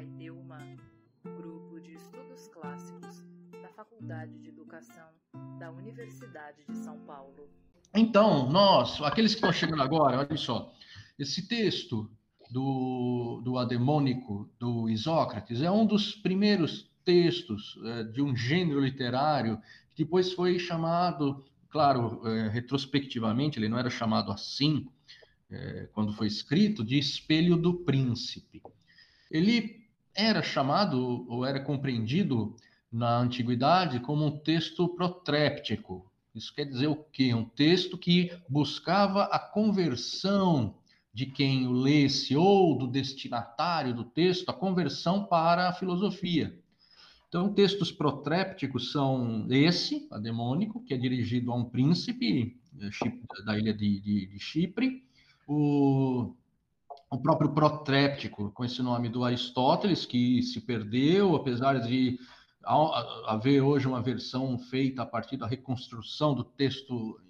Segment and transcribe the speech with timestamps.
[0.00, 0.58] Pai Delma,
[1.22, 3.22] grupo de estudos clássicos
[3.60, 5.10] da Faculdade de Educação
[5.58, 7.50] da Universidade de São Paulo.
[7.94, 10.72] Então, nós, aqueles que estão chegando agora, olha só,
[11.18, 12.10] esse texto
[12.50, 19.60] do, do Ademônico do Isócrates é um dos primeiros textos é, de um gênero literário
[19.90, 24.88] que depois foi chamado, claro, é, retrospectivamente, ele não era chamado assim
[25.50, 28.62] é, quando foi escrito, de Espelho do Príncipe.
[29.30, 29.78] Ele
[30.14, 32.56] era chamado ou era compreendido
[32.90, 36.10] na antiguidade como um texto protréptico.
[36.34, 37.34] Isso quer dizer o quê?
[37.34, 40.74] Um texto que buscava a conversão
[41.12, 46.56] de quem o lesse ou do destinatário do texto, a conversão para a filosofia.
[47.28, 53.56] Então, textos protrépticos são esse, a demônico, que é dirigido a um príncipe eh, da
[53.56, 55.04] ilha de, de, de Chipre,
[55.46, 56.34] o,
[57.10, 62.18] o próprio protréptico, com esse nome do Aristóteles, que se perdeu, apesar de
[63.26, 67.20] haver hoje uma versão feita a partir da reconstrução do texto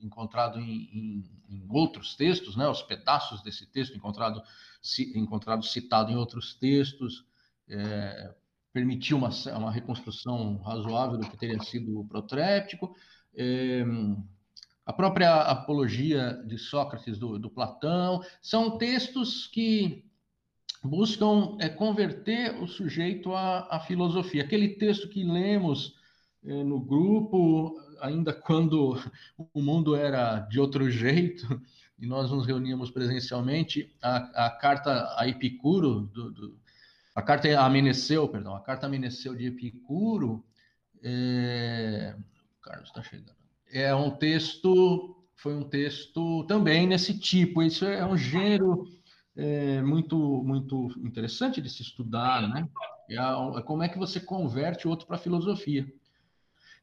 [0.00, 4.42] encontrado em, em, em, outros textos, né, os pedaços desse texto encontrado,
[5.14, 7.24] encontrado citado em outros textos,
[7.68, 8.34] é,
[8.72, 12.94] permitiu uma, uma reconstrução razoável do que teria sido o protréptico.
[13.34, 13.84] É,
[14.86, 20.04] a própria apologia de Sócrates do, do Platão são textos que
[20.84, 24.44] buscam é, converter o sujeito à, à, filosofia.
[24.44, 25.96] Aquele texto que lemos
[26.44, 28.96] é, no grupo, ainda quando
[29.52, 31.60] o mundo era de outro jeito,
[31.98, 36.58] e nós nos reuníamos presencialmente, a, a carta a Epicuro, do, do,
[37.12, 40.44] a carta a Meneceu, perdão, a carta a Meneceu de Epicuro,
[41.02, 42.14] é,
[42.58, 43.45] o Carlos está chegando,
[43.76, 48.88] é um texto, foi um texto também nesse tipo, isso é um gênero
[49.36, 52.66] é, muito, muito interessante de se estudar, né?
[53.10, 55.86] É, é como é que você converte o outro para a filosofia.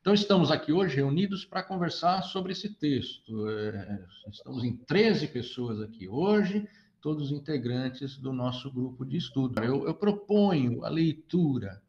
[0.02, 3.50] Então, estamos aqui hoje reunidos para conversar sobre esse texto.
[3.50, 6.68] É, estamos em 13 pessoas aqui hoje,
[7.02, 9.64] todos integrantes do nosso grupo de estudo.
[9.64, 11.82] Eu, eu proponho a leitura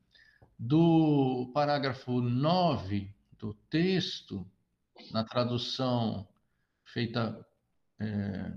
[0.58, 4.46] do parágrafo 9 do texto,
[5.12, 6.26] na tradução
[6.84, 7.44] feita.
[7.98, 8.52] É,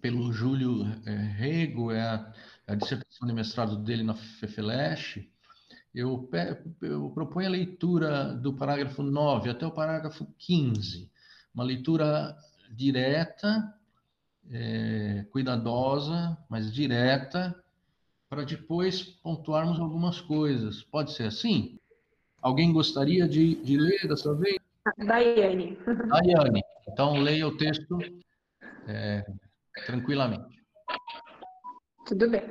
[0.00, 2.32] pelo Júlio é, Rego, é a,
[2.66, 5.26] a, dissertação de mestrado dele na FEFELESH,
[5.94, 6.28] eu,
[6.82, 11.10] eu proponho a leitura do parágrafo 9 até o parágrafo 15,
[11.52, 12.36] uma leitura
[12.70, 13.74] direta,
[14.50, 17.54] é, cuidadosa, mas direta,
[18.28, 20.82] para depois pontuarmos algumas coisas.
[20.82, 21.78] Pode ser assim?
[22.40, 24.67] Alguém gostaria de, de ler dessa vez?
[24.96, 25.78] Daiane.
[25.86, 26.62] Daiane.
[26.88, 27.98] Então, leia o texto
[28.86, 29.24] é,
[29.86, 30.62] tranquilamente.
[32.06, 32.42] Tudo bem.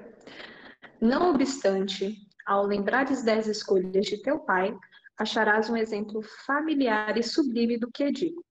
[1.02, 2.16] Não obstante,
[2.46, 4.76] ao lembrares das escolhas de teu pai,
[5.18, 8.44] acharás um exemplo familiar e sublime do que digo.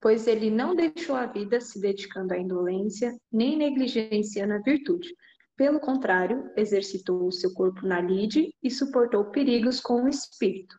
[0.00, 5.08] Pois ele não deixou a vida se dedicando à indolência, nem negligenciando a virtude.
[5.56, 10.76] Pelo contrário, exercitou o seu corpo na lide e suportou perigos com o espírito.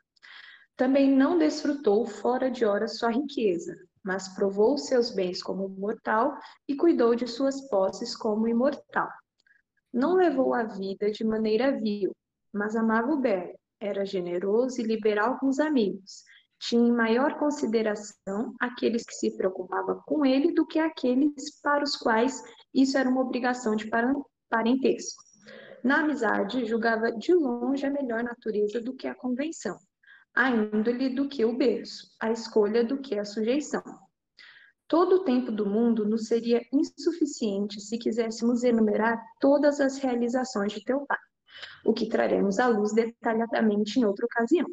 [0.77, 6.75] Também não desfrutou fora de hora sua riqueza, mas provou seus bens como mortal e
[6.75, 9.09] cuidou de suas posses como imortal.
[9.91, 12.15] Não levou a vida de maneira vil,
[12.53, 16.23] mas amava o bem, era generoso e liberal com os amigos.
[16.59, 21.95] Tinha em maior consideração aqueles que se preocupavam com ele do que aqueles para os
[21.95, 22.39] quais
[22.71, 23.89] isso era uma obrigação de
[24.47, 25.23] parentesco.
[25.83, 29.75] Na amizade, julgava de longe a melhor natureza do que a convenção
[30.37, 33.81] a índole do que o berço, a escolha do que a sujeição.
[34.87, 40.83] Todo o tempo do mundo nos seria insuficiente se quiséssemos enumerar todas as realizações de
[40.83, 41.17] teu pai,
[41.83, 44.67] o que traremos à luz detalhadamente em outra ocasião.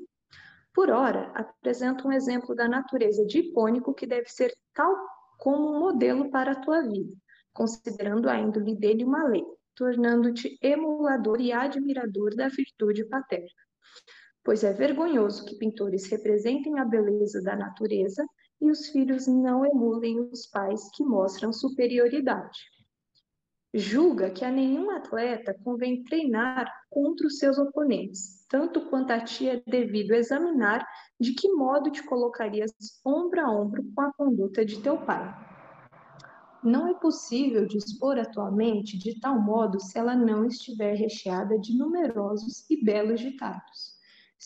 [0.75, 4.94] Por ora, apresento um exemplo da natureza de Hipônico que deve ser tal
[5.38, 7.16] como um modelo para a tua vida,
[7.54, 13.64] considerando a índole dele uma lei, tornando-te emulador e admirador da virtude paterna
[14.44, 18.25] pois é vergonhoso que pintores representem a beleza da natureza
[18.61, 22.58] e os filhos não emulem os pais que mostram superioridade.
[23.73, 29.49] Julga que a nenhum atleta convém treinar contra os seus oponentes, tanto quanto a ti
[29.49, 30.87] é devido examinar
[31.19, 32.70] de que modo te colocarias
[33.05, 35.35] ombro a ombro com a conduta de teu pai.
[36.62, 41.58] Não é possível dispor a tua mente de tal modo se ela não estiver recheada
[41.58, 43.94] de numerosos e belos ditados.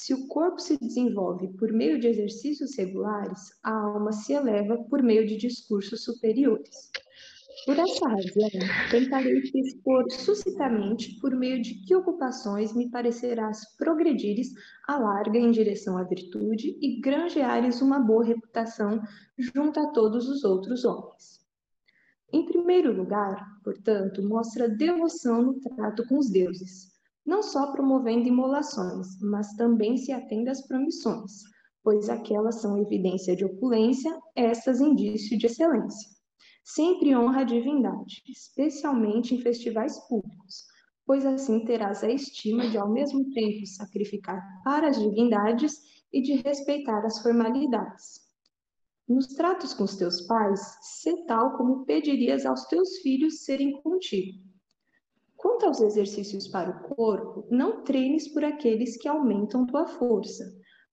[0.00, 5.02] Se o corpo se desenvolve por meio de exercícios regulares, a alma se eleva por
[5.02, 6.92] meio de discursos superiores.
[7.66, 8.48] Por essa razão,
[8.92, 14.52] tentarei te expor sucintamente por meio de que ocupações me parecerás progredires
[14.86, 19.02] a larga em direção à virtude e granjeares uma boa reputação
[19.36, 21.44] junto a todos os outros homens.
[22.32, 26.97] Em primeiro lugar, portanto, mostra devoção no trato com os deuses,
[27.28, 31.42] não só promovendo imolações, mas também se atende às promissões,
[31.84, 36.08] pois aquelas são evidência de opulência, essas indício de excelência
[36.64, 40.64] Sempre honra a divindade, especialmente em festivais públicos,
[41.06, 45.78] pois assim terás a estima de ao mesmo tempo sacrificar para as divindades
[46.10, 48.20] e de respeitar as formalidades.
[49.06, 54.47] Nos tratos com os teus pais, sê tal como pedirias aos teus filhos serem contigo.
[55.38, 60.44] Quanto aos exercícios para o corpo, não treines por aqueles que aumentam tua força,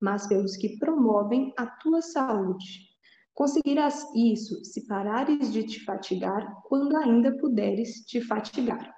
[0.02, 2.96] mas pelos que promovem a tua saúde
[3.36, 8.96] Conseguirás isso se parares de te fatigar quando ainda puderes te fatigar.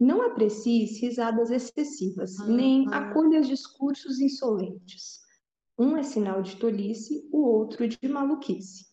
[0.00, 5.20] Não aprecies risadas excessivas, nem acolhas discursos insolentes.
[5.78, 8.84] Um é sinal de tolice, o outro de maluquice.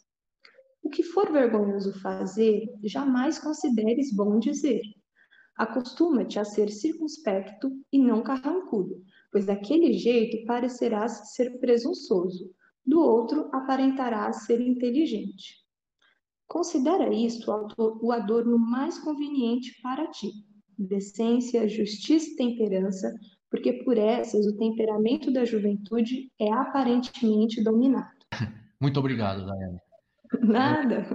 [0.84, 4.82] O que for vergonhoso fazer, jamais consideres bom dizer.
[5.56, 12.52] Acostuma-te a ser circunspecto e não carrancudo, pois daquele jeito parecerás ser presunçoso
[12.86, 15.64] do outro aparentará ser inteligente.
[16.48, 17.52] Considera isto
[18.02, 20.32] o adorno mais conveniente para ti,
[20.78, 23.14] decência, justiça e temperança,
[23.50, 28.12] porque por essas o temperamento da juventude é aparentemente dominado.
[28.80, 29.80] Muito obrigado, Daiane.
[30.42, 31.08] Nada.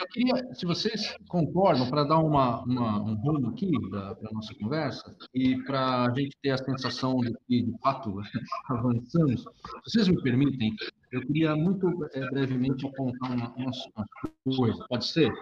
[0.00, 4.54] Eu queria, se vocês concordam, para dar uma, uma, um rumo aqui para a nossa
[4.54, 8.14] conversa e para a gente ter a sensação de que, de fato,
[8.68, 10.74] avançamos, se vocês me permitem,
[11.12, 14.84] eu queria muito é, brevemente apontar uma, uma, uma coisa.
[14.88, 15.32] Pode ser?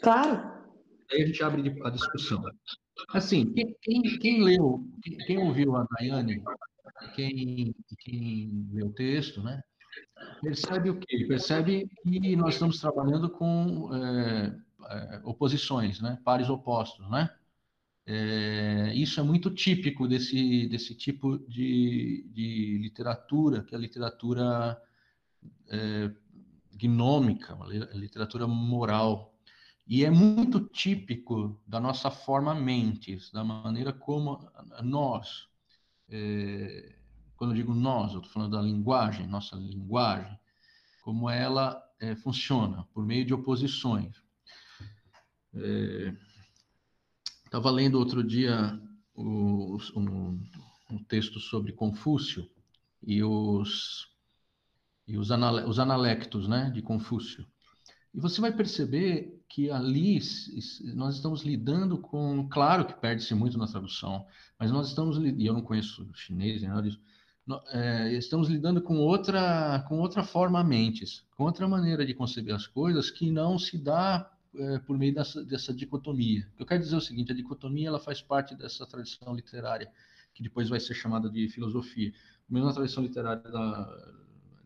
[0.00, 0.62] Claro.
[1.10, 2.42] Aí a gente abre a discussão.
[3.10, 6.42] Assim, quem, quem, quem leu, quem, quem, ouviu a Daiane,
[7.14, 9.60] quem, quem leu o texto, né?
[10.40, 11.24] Percebe o quê?
[11.26, 16.18] Percebe que nós estamos trabalhando com é, oposições, né?
[16.24, 17.08] pares opostos.
[17.10, 17.30] Né?
[18.06, 24.82] É, isso é muito típico desse, desse tipo de, de literatura, que é a literatura
[25.68, 26.10] é,
[26.74, 29.32] gnômica, a literatura moral.
[29.86, 34.40] E é muito típico da nossa forma mentes, da maneira como
[34.82, 35.48] nós
[36.08, 36.94] é,
[37.42, 40.38] quando eu digo nós, eu estou falando da linguagem, nossa linguagem,
[41.02, 44.14] como ela é, funciona, por meio de oposições.
[47.44, 48.80] Estava é, lendo outro dia
[49.12, 50.40] o, um,
[50.88, 52.48] um, texto sobre Confúcio
[53.02, 54.08] e os,
[55.08, 57.44] e os, anal, os analectos né, de Confúcio.
[58.14, 60.20] E você vai perceber que ali
[60.94, 62.48] nós estamos lidando com.
[62.48, 64.24] Claro que perde-se muito na tradução,
[64.56, 65.18] mas nós estamos.
[65.18, 67.00] E eu não conheço chinês nem nada disso
[67.72, 72.66] é, estamos lidando com outra, com outra forma mentes, com outra maneira de conceber as
[72.66, 76.46] coisas que não se dá é, por meio dessa, dessa dicotomia.
[76.58, 79.90] Eu quero dizer o seguinte: a dicotomia ela faz parte dessa tradição literária
[80.34, 82.12] que depois vai ser chamada de filosofia,
[82.48, 84.12] mesmo na tradição literária da,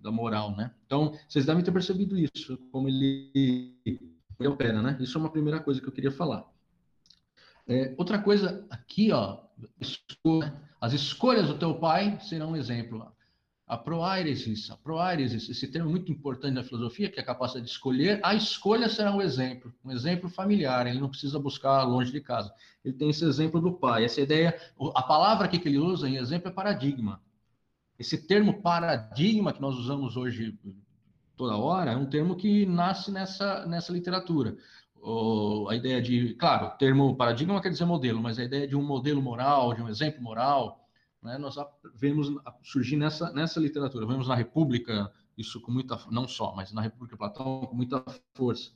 [0.01, 0.73] da moral, né?
[0.87, 4.97] Então, vocês devem ter percebido isso, como ele, ele opera, né?
[5.01, 6.45] Isso é uma primeira coisa que eu queria falar.
[7.67, 9.41] É, outra coisa aqui, ó,
[10.81, 13.07] as escolhas do teu pai serão um exemplo.
[13.67, 17.73] A proairesis, a proairesis, esse termo muito importante na filosofia, que é a capacidade de
[17.73, 22.21] escolher, a escolha será um exemplo, um exemplo familiar, ele não precisa buscar longe de
[22.21, 22.53] casa.
[22.85, 24.57] Ele tem esse exemplo do pai, essa ideia,
[24.95, 27.21] a palavra que ele usa em exemplo é paradigma.
[27.99, 30.57] Esse termo paradigma que nós usamos hoje
[31.37, 34.57] toda hora é um termo que nasce nessa, nessa literatura
[35.69, 39.23] a ideia de, claro, termo paradigma quer dizer modelo, mas a ideia de um modelo
[39.23, 40.89] moral, de um exemplo moral,
[41.23, 41.57] né, nós
[41.95, 42.29] vemos
[42.63, 47.17] surgir nessa, nessa literatura, vemos na República isso com muita, não só, mas na República
[47.17, 48.03] Platão com muita
[48.35, 48.73] força,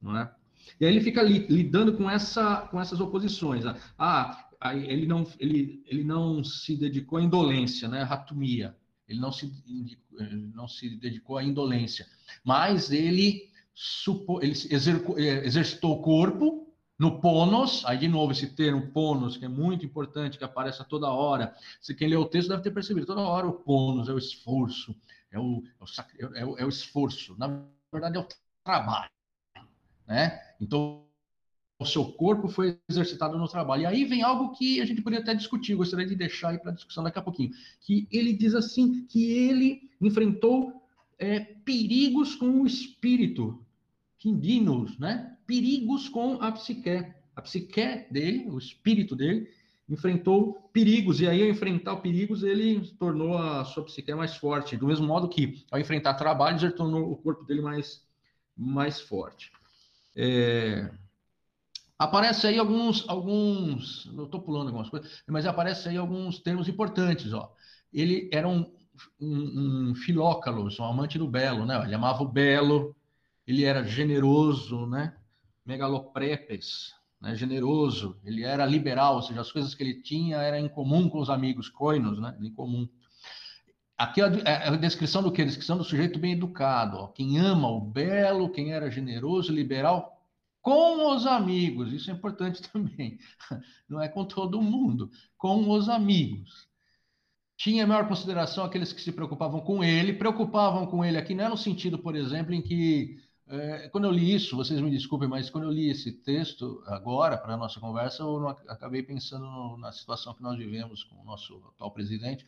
[0.00, 0.34] não é?
[0.80, 3.64] E aí ele fica li, lidando com essa, com essas oposições.
[3.98, 8.02] Ah, ele não, ele, ele não se dedicou à indolência, né?
[8.02, 8.74] Ratumia.
[9.06, 9.52] Ele não se,
[10.54, 12.06] não se dedicou à indolência,
[12.42, 14.54] mas ele supo, ele
[15.16, 19.84] é, exercitou o corpo no ponos, aí de novo esse termo ponos, que é muito
[19.84, 21.54] importante, que aparece a toda hora.
[21.80, 24.94] Se quem lê o texto deve ter percebido, toda hora o ponos é o esforço,
[25.30, 28.28] é o, é o, é o, é o esforço, na verdade é o
[28.64, 29.10] trabalho,
[30.06, 30.40] né?
[30.60, 31.04] Então,
[31.80, 33.82] o seu corpo foi exercitado no trabalho.
[33.82, 36.70] E aí vem algo que a gente poderia até discutir, gostaria de deixar aí para
[36.70, 37.50] discussão daqui a pouquinho,
[37.80, 40.72] que ele diz assim, que ele enfrentou
[41.18, 43.63] é, perigos com o espírito,
[44.24, 45.36] quimbinos, né?
[45.46, 47.12] perigos com a psique.
[47.36, 49.50] A psique dele, o espírito dele,
[49.86, 54.86] enfrentou perigos, e aí ao enfrentar perigos, ele tornou a sua psique mais forte, do
[54.86, 58.02] mesmo modo que ao enfrentar trabalhos, ele tornou o corpo dele mais,
[58.56, 59.52] mais forte.
[60.16, 60.90] É...
[61.98, 67.34] Aparece aí alguns, alguns, eu estou pulando algumas coisas, mas aparece aí alguns termos importantes,
[67.34, 67.52] ó.
[67.92, 68.72] Ele era um,
[69.20, 71.84] um, um filócalos, um amante do belo, né?
[71.84, 72.96] Ele amava o belo,
[73.46, 75.16] ele era generoso, né?
[75.64, 77.34] Megaloprepes, né?
[77.34, 81.18] generoso, ele era liberal, ou seja, as coisas que ele tinha eram em comum com
[81.18, 82.36] os amigos, coinos, né?
[82.40, 82.88] Em comum.
[83.96, 85.42] Aqui é, é a descrição do que?
[85.42, 87.06] A descrição do sujeito bem educado, ó.
[87.08, 90.14] quem ama o belo, quem era generoso, liberal,
[90.60, 93.18] com os amigos, isso é importante também,
[93.88, 96.66] não é com todo mundo, com os amigos.
[97.56, 101.48] Tinha maior consideração aqueles que se preocupavam com ele, preocupavam com ele aqui, não é
[101.50, 105.50] no sentido, por exemplo, em que é, quando eu li isso, vocês me desculpem, mas
[105.50, 109.76] quando eu li esse texto agora para a nossa conversa, eu não, acabei pensando no,
[109.76, 112.46] na situação que nós vivemos com o nosso atual presidente,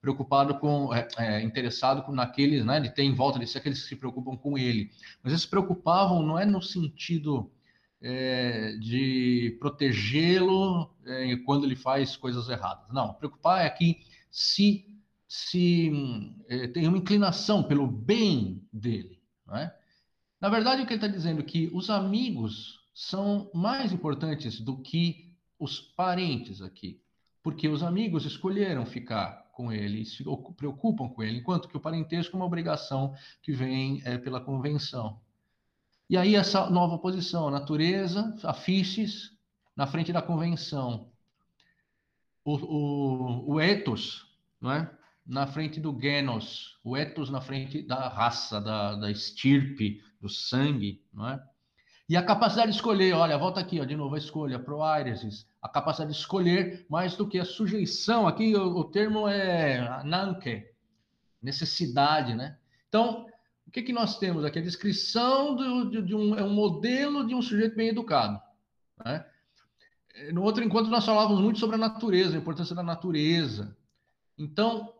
[0.00, 3.82] preocupado com, é, é, interessado com naqueles, né, de ter em volta de si aqueles
[3.82, 4.90] que se preocupam com ele.
[5.22, 7.50] Mas eles se preocupavam não é no sentido
[8.00, 12.90] é, de protegê-lo é, quando ele faz coisas erradas.
[12.90, 14.86] Não, preocupar é que se,
[15.28, 15.92] se
[16.48, 19.76] é, tem uma inclinação pelo bem dele, não é?
[20.40, 24.78] Na verdade, o que ele está dizendo é que os amigos são mais importantes do
[24.78, 27.00] que os parentes aqui,
[27.42, 30.24] porque os amigos escolheram ficar com ele, se
[30.56, 35.20] preocupam com ele, enquanto que o parentesco é uma obrigação que vem é, pela convenção.
[36.08, 38.54] E aí essa nova posição, a natureza, a
[39.76, 41.10] na frente da convenção.
[42.42, 44.26] O, o, o ethos,
[44.60, 44.90] não é?
[45.26, 51.02] na frente do genos, o ethos na frente da raça, da, da estirpe, do sangue,
[51.12, 51.42] não é?
[52.08, 55.68] E a capacidade de escolher, olha, volta aqui, ó, de novo a escolha, proairesis, a
[55.68, 60.66] capacidade de escolher mais do que a sujeição, aqui o, o termo é nanke,
[61.40, 62.58] necessidade, né?
[62.88, 63.26] Então,
[63.64, 64.58] o que, que nós temos aqui?
[64.58, 68.40] A descrição do, de, de, um, é um modelo de um sujeito bem educado,
[69.04, 69.24] né?
[70.32, 73.76] No outro encontro nós falávamos muito sobre a natureza, a importância da natureza.
[74.36, 74.92] Então,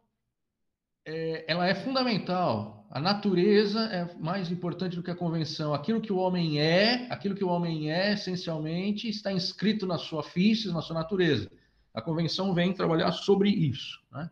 [1.05, 2.80] é, ela é fundamental.
[2.91, 5.73] A natureza é mais importante do que a convenção.
[5.73, 10.25] Aquilo que o homem é, aquilo que o homem é, essencialmente, está inscrito na sua
[10.25, 11.49] física, na sua natureza.
[11.95, 14.01] A convenção vem trabalhar sobre isso.
[14.11, 14.29] Né?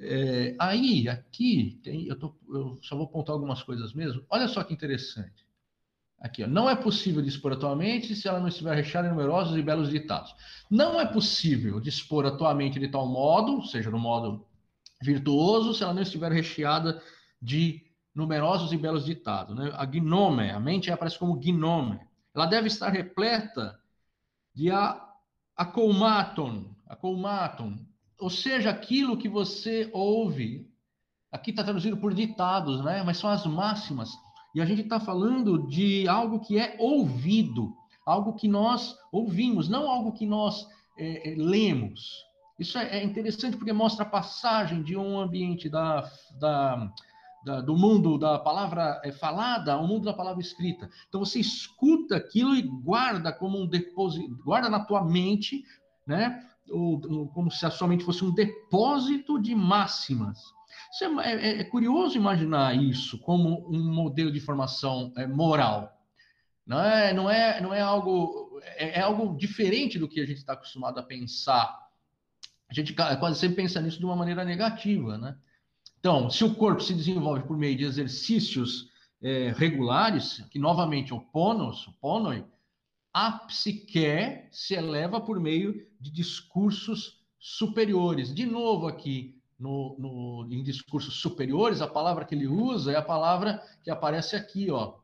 [0.00, 4.24] É, aí, aqui, tem, eu, tô, eu, só vou apontar algumas coisas mesmo.
[4.30, 5.46] Olha só que interessante.
[6.18, 9.62] Aqui, ó, não é possível dispor atualmente se ela não estiver recheada de numerosos e
[9.62, 10.34] belos ditados.
[10.70, 14.46] Não é possível dispor atualmente de tal modo, seja no modo
[15.02, 17.02] virtuoso se ela não estiver recheada
[17.40, 17.82] de
[18.14, 19.56] numerosos e belos ditados.
[19.56, 19.70] Né?
[19.74, 22.00] A gnome, a mente aparece como gnome.
[22.34, 23.78] Ela deve estar repleta
[24.54, 25.04] de a,
[25.56, 27.76] acolmaton, acolmaton,
[28.20, 30.70] ou seja, aquilo que você ouve.
[31.30, 33.02] Aqui está traduzido por ditados, né?
[33.02, 34.10] mas são as máximas.
[34.54, 37.74] E a gente está falando de algo que é ouvido,
[38.06, 42.24] algo que nós ouvimos, não algo que nós é, é, lemos.
[42.58, 46.92] Isso é, é interessante porque mostra a passagem de um ambiente da, da,
[47.44, 50.88] da, do mundo da palavra é, falada ao mundo da palavra escrita.
[51.08, 55.64] Então você escuta aquilo e guarda como um depósito, guarda na tua mente,
[56.06, 56.42] né?
[56.70, 60.38] Ou, como se a sua mente fosse um depósito de máximas.
[61.22, 65.92] É, é, é, curioso imaginar isso como um modelo de formação é, moral.
[66.66, 70.38] Não é, não é, não é algo é, é algo diferente do que a gente
[70.38, 71.84] está acostumado a pensar
[72.70, 75.36] a gente quase sempre pensa nisso de uma maneira negativa, né?
[76.04, 78.90] Então, se o corpo se desenvolve por meio de exercícios
[79.22, 82.44] é, regulares, que novamente é o ponos, o ponoi,
[83.10, 88.34] a psique se eleva por meio de discursos superiores.
[88.34, 93.02] De novo aqui, no, no, em discursos superiores, a palavra que ele usa é a
[93.02, 94.98] palavra que aparece aqui, ó,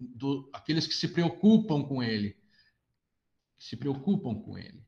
[0.00, 2.36] do, aqueles que se preocupam com ele,
[3.56, 4.84] que se preocupam com ele.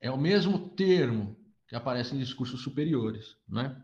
[0.00, 1.36] É o mesmo termo
[1.68, 3.80] que aparece em discursos superiores, né?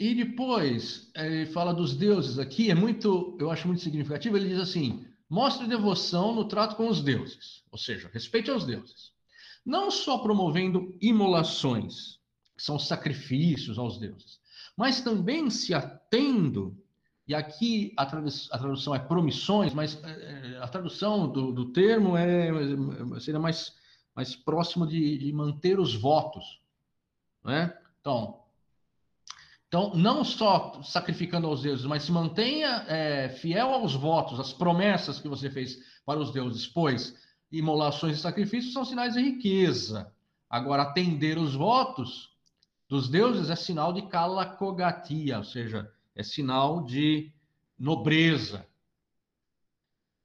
[0.00, 4.58] E depois, ele fala dos deuses aqui, é muito, eu acho muito significativo, ele diz
[4.58, 9.12] assim, mostre devoção no trato com os deuses, ou seja, respeite aos deuses.
[9.64, 12.18] Não só promovendo imolações,
[12.56, 14.40] que são sacrifícios aos deuses,
[14.74, 16.82] mas também se atendo,
[17.28, 22.48] e aqui a, tradução é promissões, mas é, a tradução do, do termo é,
[23.20, 23.78] seria mais
[24.14, 26.60] mais próximo de, de manter os votos.
[27.44, 27.72] Né?
[28.00, 28.39] Então,
[29.70, 35.20] Então, não só sacrificando aos deuses, mas se mantenha é, fiel aos votos, às promessas
[35.20, 37.14] que você fez para os deuses, pois
[37.52, 40.12] imolações e sacrifícios são sinais de riqueza.
[40.48, 42.30] Agora, atender os votos
[42.88, 47.32] dos deuses é sinal de kalakogatia, ou seja, é sinal de
[47.78, 48.66] nobreza.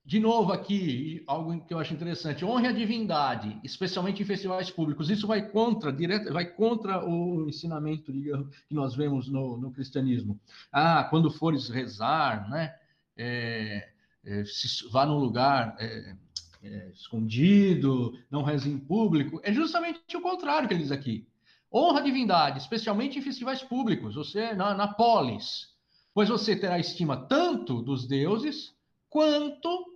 [0.06, 5.10] De novo aqui, algo que eu acho interessante, honre a divindade, especialmente em festivais públicos.
[5.10, 10.40] Isso vai contra, direto, vai contra o ensinamento digamos, que nós vemos no, no cristianismo.
[10.72, 12.76] Ah, quando fores rezar, né,
[13.18, 13.90] é,
[14.24, 16.16] é, se, vá num lugar é,
[16.62, 19.42] é, escondido, não reze em público.
[19.44, 21.28] É justamente o contrário que ele diz aqui.
[21.74, 25.74] Honra a divindade, especialmente em festivais públicos, você na, na polis,
[26.14, 28.72] pois você terá estima tanto dos deuses
[29.10, 29.95] quanto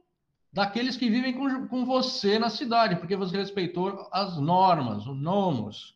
[0.52, 5.96] daqueles que vivem com, com você na cidade, porque você respeitou as normas, o nomos.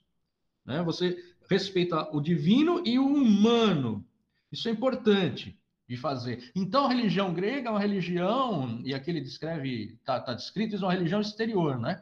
[0.65, 0.81] Né?
[0.83, 1.17] Você
[1.50, 4.05] respeita o divino e o humano.
[4.51, 5.57] Isso é importante
[5.88, 6.51] de fazer.
[6.55, 10.79] Então, a religião grega é uma religião, e aqui ele descreve, está tá descrito, é
[10.79, 12.01] uma religião exterior, né?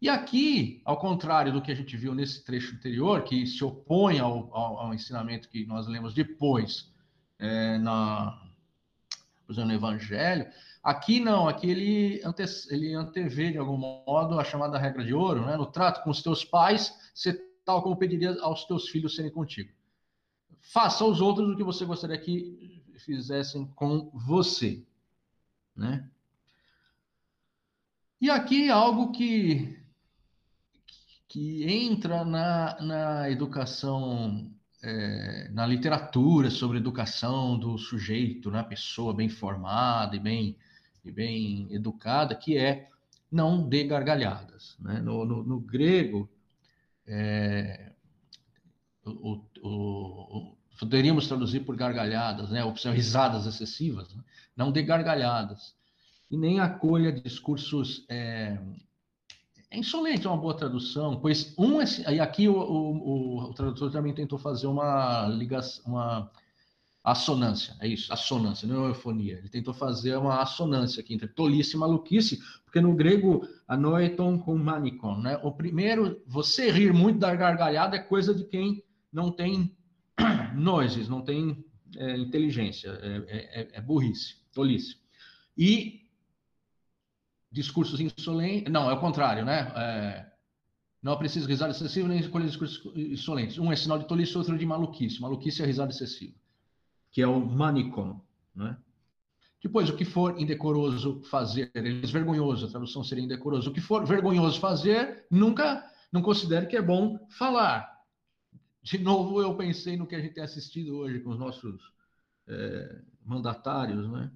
[0.00, 4.20] E aqui, ao contrário do que a gente viu nesse trecho anterior, que se opõe
[4.20, 6.92] ao, ao, ao ensinamento que nós lemos depois
[7.38, 8.40] é, na,
[9.48, 10.46] no Evangelho,
[10.82, 15.44] Aqui não, aqui ele, ante, ele antevê, de algum modo, a chamada regra de ouro,
[15.44, 15.56] né?
[15.56, 19.70] No trato com os teus pais, ser tal como pediria aos teus filhos serem contigo.
[20.60, 24.82] Faça aos outros o que você gostaria que fizessem com você,
[25.76, 26.08] né?
[28.20, 29.78] E aqui algo que,
[31.28, 34.50] que entra na, na educação
[34.82, 38.68] é, na literatura sobre educação do sujeito, na né?
[38.68, 40.56] pessoa bem formada e bem
[41.08, 42.88] e bem educada, que é
[43.30, 44.76] não dê gargalhadas.
[44.78, 45.00] Né?
[45.00, 46.28] No, no, no, grego,
[47.06, 47.92] é,
[49.04, 52.64] o, o, o, poderíamos traduzir por gargalhadas, né?
[52.64, 54.22] ou risadas excessivas, né?
[54.56, 55.76] não dê gargalhadas.
[56.30, 58.04] E nem acolha discursos.
[58.08, 58.58] É,
[59.70, 61.80] é insolente é uma boa tradução, pois um.
[62.10, 66.30] E aqui o, o, o tradutor também tentou fazer uma ligação, uma
[67.10, 69.38] assonância, é isso, assonância, não é eufonia.
[69.38, 74.56] Ele tentou fazer uma assonância aqui entre tolice e maluquice, porque no grego, anoeton com
[74.56, 75.38] manicon, né?
[75.42, 79.76] O primeiro, você rir muito da gargalhada é coisa de quem não tem
[80.54, 81.64] noises, não tem
[81.96, 84.96] é, inteligência, é, é, é, burrice, tolice.
[85.56, 86.02] E
[87.50, 89.72] discursos insolentes, não, é o contrário, né?
[89.76, 90.26] É,
[91.02, 93.58] não é preciso risada excessiva nem escolher discursos insolentes.
[93.58, 95.20] Um é sinal de tolice, outro de maluquice.
[95.20, 96.34] Maluquice é risada excessiva
[97.10, 98.20] que é o manicom.
[98.54, 98.76] Né?
[99.62, 103.70] Depois, o que for indecoroso fazer, é vergonhoso, a tradução seria indecoroso.
[103.70, 107.98] O que for vergonhoso fazer, nunca, não considere que é bom falar.
[108.82, 111.92] De novo, eu pensei no que a gente tem assistido hoje com os nossos
[112.46, 114.30] é, mandatários, né?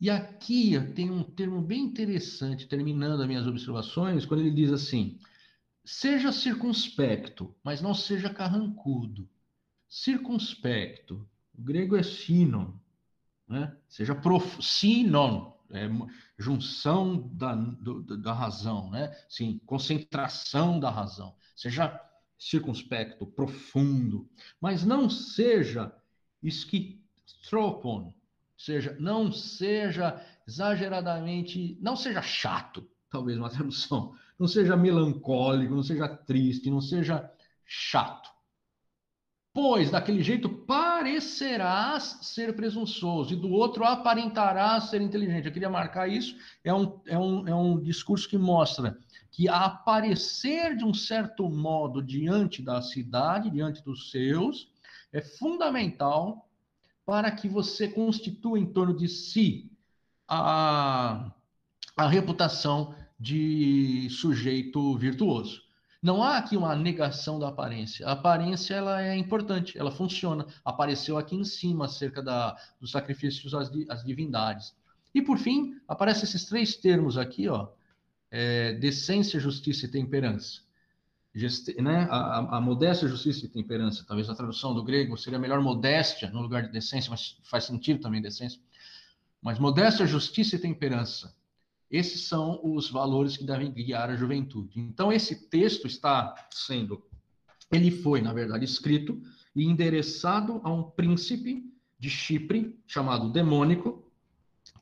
[0.00, 5.18] E aqui tem um termo bem interessante, terminando as minhas observações, quando ele diz assim:
[5.84, 9.28] seja circunspecto, mas não seja carrancudo
[9.94, 11.24] circunspecto.
[11.56, 12.72] O grego é sinon,
[13.46, 13.76] né?
[13.88, 14.60] seja prof...
[14.60, 15.88] sinon, é
[16.36, 19.16] junção da, do, da razão, né?
[19.28, 21.36] Sim, concentração da razão.
[21.54, 22.00] Seja
[22.36, 24.28] circunspecto, profundo,
[24.60, 25.94] mas não seja
[26.42, 28.12] esquitropon,
[28.58, 36.08] seja, não seja exageradamente, não seja chato, talvez uma tradução, não seja melancólico, não seja
[36.08, 37.32] triste, não seja
[37.64, 38.33] chato
[39.54, 45.46] pois daquele jeito parecerás ser presunçoso, e do outro aparentarás ser inteligente.
[45.46, 48.98] Eu queria marcar isso, é um, é um, é um discurso que mostra
[49.30, 54.68] que aparecer de um certo modo diante da cidade, diante dos seus,
[55.12, 56.48] é fundamental
[57.06, 59.70] para que você constitua em torno de si
[60.28, 61.32] a,
[61.96, 65.63] a reputação de sujeito virtuoso.
[66.04, 68.06] Não há aqui uma negação da aparência.
[68.06, 70.46] A aparência ela é importante, ela funciona.
[70.62, 74.76] Apareceu aqui em cima acerca da, dos sacrifícios às, às divindades.
[75.14, 77.68] E por fim, aparecem esses três termos aqui, ó,
[78.30, 80.60] é, decência, justiça e temperança.
[81.34, 82.06] Gest, né?
[82.10, 86.42] a, a, modéstia, justiça e temperança, talvez a tradução do grego seria melhor modéstia no
[86.42, 88.60] lugar de decência, mas faz sentido também decência.
[89.40, 91.34] Mas modéstia, justiça e temperança.
[91.90, 94.80] Esses são os valores que devem guiar a juventude.
[94.80, 97.04] Então, esse texto está sendo,
[97.70, 99.20] ele foi, na verdade, escrito
[99.54, 104.04] e endereçado a um príncipe de Chipre, chamado Demônico,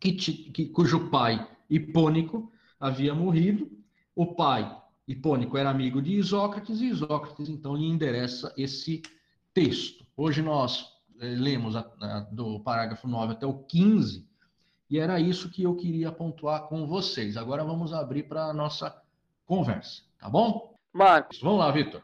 [0.01, 3.71] que, que, cujo pai, Hipônico, havia morrido.
[4.15, 9.03] O pai, Hipônico, era amigo de Isócrates, e Isócrates, então, lhe endereça esse
[9.55, 10.05] texto.
[10.17, 10.87] Hoje nós
[11.21, 14.27] é, lemos a, a, do parágrafo 9 até o 15,
[14.93, 17.39] e era isso que eu queria pontuar com vocês.
[17.39, 19.03] Agora vamos abrir para a nossa
[19.47, 20.77] conversa, tá bom?
[20.93, 21.41] Marcos.
[21.41, 22.03] Vamos lá, Vitor.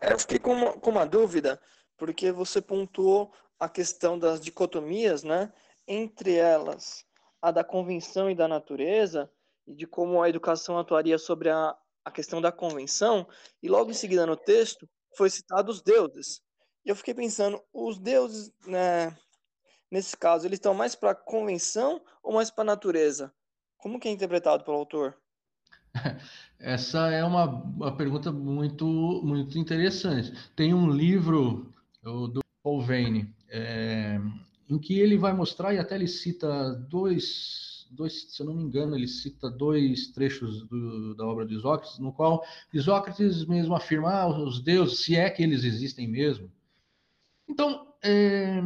[0.00, 1.60] Eu fiquei com uma, com uma dúvida,
[1.96, 5.52] porque você pontuou a questão das dicotomias, né?
[5.88, 7.04] Entre elas,
[7.40, 9.28] a da convenção e da natureza,
[9.66, 13.26] e de como a educação atuaria sobre a, a questão da convenção,
[13.60, 16.40] e logo em seguida no texto foi citado os deuses.
[16.84, 19.16] E eu fiquei pensando, os deuses, né,
[19.92, 23.30] nesse caso, eles estão mais para a convenção ou mais para a natureza?
[23.76, 25.14] Como que é interpretado pelo autor?
[26.58, 28.86] Essa é uma, uma pergunta muito,
[29.22, 30.32] muito interessante.
[30.56, 31.70] Tem um livro
[32.02, 34.18] do Paul Vane, é,
[34.68, 38.62] em que ele vai mostrar, e até ele cita dois, dois se eu não me
[38.62, 44.10] engano, ele cita dois trechos do, da obra de Isócrates, no qual Isócrates mesmo afirma
[44.10, 46.50] ah, os deuses, se é que eles existem mesmo.
[47.52, 48.62] Então, é,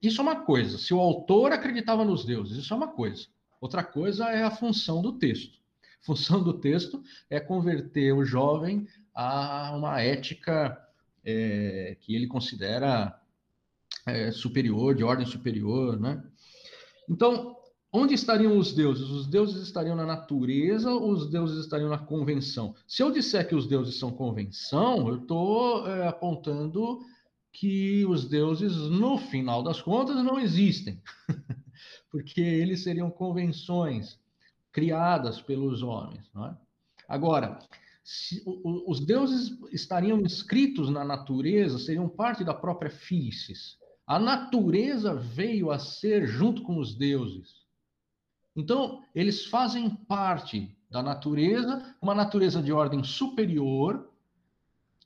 [0.00, 0.78] isso é uma coisa.
[0.78, 3.26] Se o autor acreditava nos deuses, isso é uma coisa.
[3.60, 5.58] Outra coisa é a função do texto.
[6.02, 10.74] A função do texto é converter o jovem a uma ética
[11.22, 13.14] é, que ele considera
[14.06, 16.24] é, superior, de ordem superior, né?
[17.06, 17.54] Então,
[17.92, 19.10] onde estariam os deuses?
[19.10, 22.74] Os deuses estariam na natureza ou os deuses estariam na convenção?
[22.86, 27.00] Se eu disser que os deuses são convenção, eu estou é, apontando
[27.52, 31.02] que os deuses, no final das contas, não existem,
[32.10, 34.18] porque eles seriam convenções
[34.72, 36.24] criadas pelos homens.
[36.36, 36.54] É?
[37.08, 37.58] Agora,
[38.04, 43.58] se, o, os deuses estariam inscritos na natureza, seriam parte da própria física.
[44.06, 47.60] A natureza veio a ser junto com os deuses.
[48.56, 54.09] Então, eles fazem parte da natureza, uma natureza de ordem superior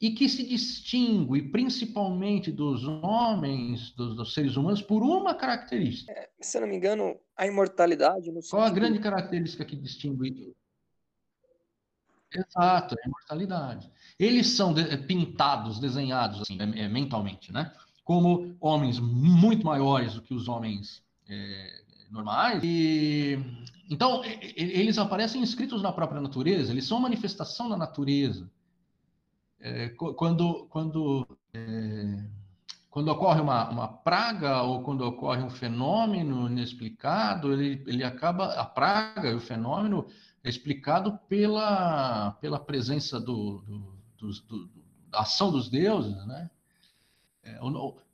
[0.01, 6.13] e que se distingue principalmente dos homens, dos, dos seres humanos, por uma característica.
[6.13, 8.31] É, se eu não me engano, a imortalidade.
[8.51, 10.55] Qual a grande característica que distingue?
[12.33, 13.91] Exato, a imortalidade.
[14.19, 17.73] Eles são de, pintados, desenhados assim, é, é, mentalmente, né?
[18.05, 22.63] como homens muito maiores do que os homens é, normais.
[22.63, 23.39] E,
[23.91, 24.23] então,
[24.55, 28.49] eles aparecem inscritos na própria natureza, eles são manifestação da natureza.
[29.67, 32.23] É, quando, quando, é,
[32.91, 38.67] quando ocorre uma, uma praga ou quando ocorre um fenômeno inexplicado, ele, ele acaba, a
[38.67, 40.07] praga e o fenômeno
[40.43, 46.51] é explicado pela, pela presença do, do, do, do da ação dos deuses, né?
[47.43, 47.59] É,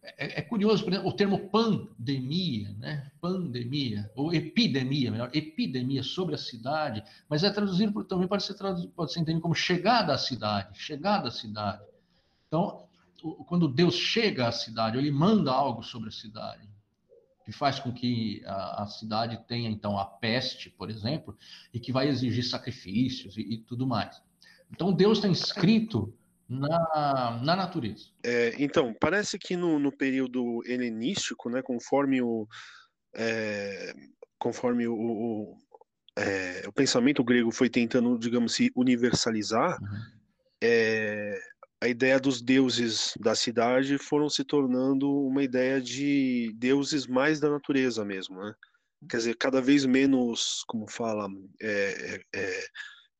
[0.03, 3.11] é, é, curioso, por exemplo, o termo pandemia, né?
[3.21, 8.55] Pandemia, ou epidemia, melhor, epidemia sobre a cidade, mas é traduzido por, também pode ser,
[8.55, 11.83] traduzido, pode ser entendido como chegada à cidade, chegada à cidade.
[12.47, 12.89] Então,
[13.47, 16.67] quando Deus chega à cidade, ele manda algo sobre a cidade,
[17.45, 21.37] que faz com que a, a cidade tenha, então, a peste, por exemplo,
[21.75, 24.23] e que vai exigir sacrifícios e, e tudo mais.
[24.71, 26.15] Então, Deus está inscrito
[26.51, 28.07] na, na natureza.
[28.25, 32.49] É, então, parece que no, no período helenístico, né, conforme o,
[33.15, 33.95] é,
[34.37, 35.57] conforme o, o,
[36.19, 40.21] é, o, pensamento grego foi tentando, digamos, se universalizar, uhum.
[40.63, 41.41] É,
[41.83, 47.49] a ideia dos deuses da cidade foram se tornando uma ideia de deuses mais da
[47.49, 48.55] natureza mesmo, né?
[49.09, 51.27] Quer dizer, cada vez menos, como fala,
[51.63, 52.65] é, é,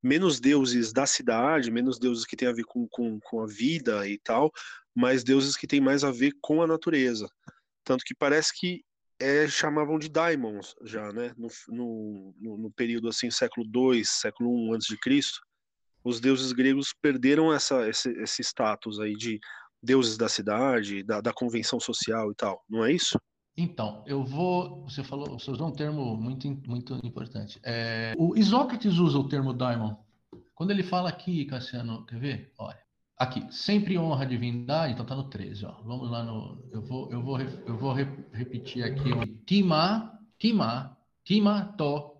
[0.03, 4.07] menos deuses da cidade, menos deuses que têm a ver com, com, com a vida
[4.09, 4.51] e tal,
[4.95, 7.29] mas deuses que têm mais a ver com a natureza.
[7.85, 8.83] Tanto que parece que
[9.19, 11.35] é, chamavam de daimons já, né?
[11.37, 15.41] No, no, no período assim, século II, século I antes de Cristo,
[16.03, 19.39] os deuses gregos perderam essa, esse, esse status aí de
[19.83, 23.19] deuses da cidade, da, da convenção social e tal, não é isso?
[23.61, 24.85] Então, eu vou.
[24.85, 27.61] Você falou, você usou um termo muito, muito importante.
[27.63, 29.95] É, o Isócrates usa o termo daimon.
[30.55, 32.55] Quando ele fala aqui, Cassiano, quer ver?
[32.59, 32.79] Olha,
[33.19, 35.73] aqui, sempre honra a divindade, então tá no 13, ó.
[35.83, 36.65] Vamos lá no.
[36.73, 37.93] Eu vou, eu vou, eu vou
[38.33, 42.17] repetir aqui o Tima, Tima, Tima to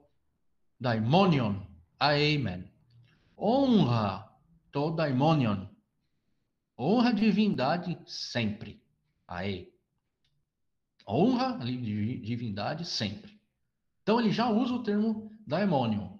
[0.79, 1.55] daimonion,
[1.99, 2.71] amen.
[3.39, 4.29] Honra
[4.71, 5.65] to daimonion.
[6.79, 8.83] Honra a divindade sempre.
[9.27, 9.70] Aê
[11.11, 13.39] honra a divindade sempre.
[14.03, 16.17] Então ele já usa o termo daimonion.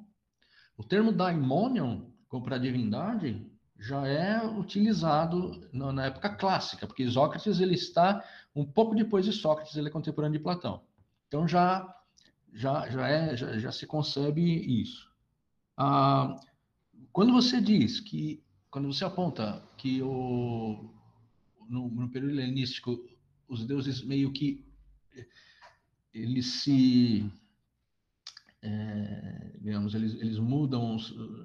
[0.77, 2.03] O termo daimonion,
[2.43, 3.47] para divindade,
[3.79, 8.23] já é utilizado na época clássica, porque Sócrates ele está
[8.55, 10.83] um pouco depois de Sócrates, ele é contemporâneo de Platão.
[11.29, 11.97] Então já
[12.53, 15.11] já já é já, já se concebe isso.
[15.77, 16.37] Ah,
[17.13, 20.91] quando você diz que quando você aponta que o
[21.69, 22.99] no, no período helenístico,
[23.49, 24.65] os deuses meio que
[26.13, 27.31] eles se
[28.63, 30.97] é, digamos, eles, eles mudam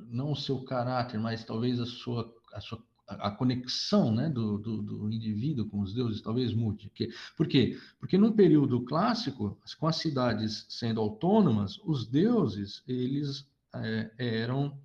[0.09, 4.81] não o seu caráter, mas talvez a sua, a sua a conexão né, do, do,
[4.81, 6.91] do, indivíduo com os deuses talvez mude.
[7.37, 7.77] Por quê?
[7.99, 14.75] Porque no período clássico, com as cidades sendo autônomas, os deuses eles é, eram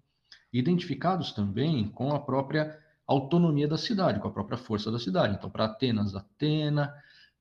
[0.52, 5.36] identificados também com a própria autonomia da cidade, com a própria força da cidade.
[5.36, 6.92] Então, para Atenas, Atena,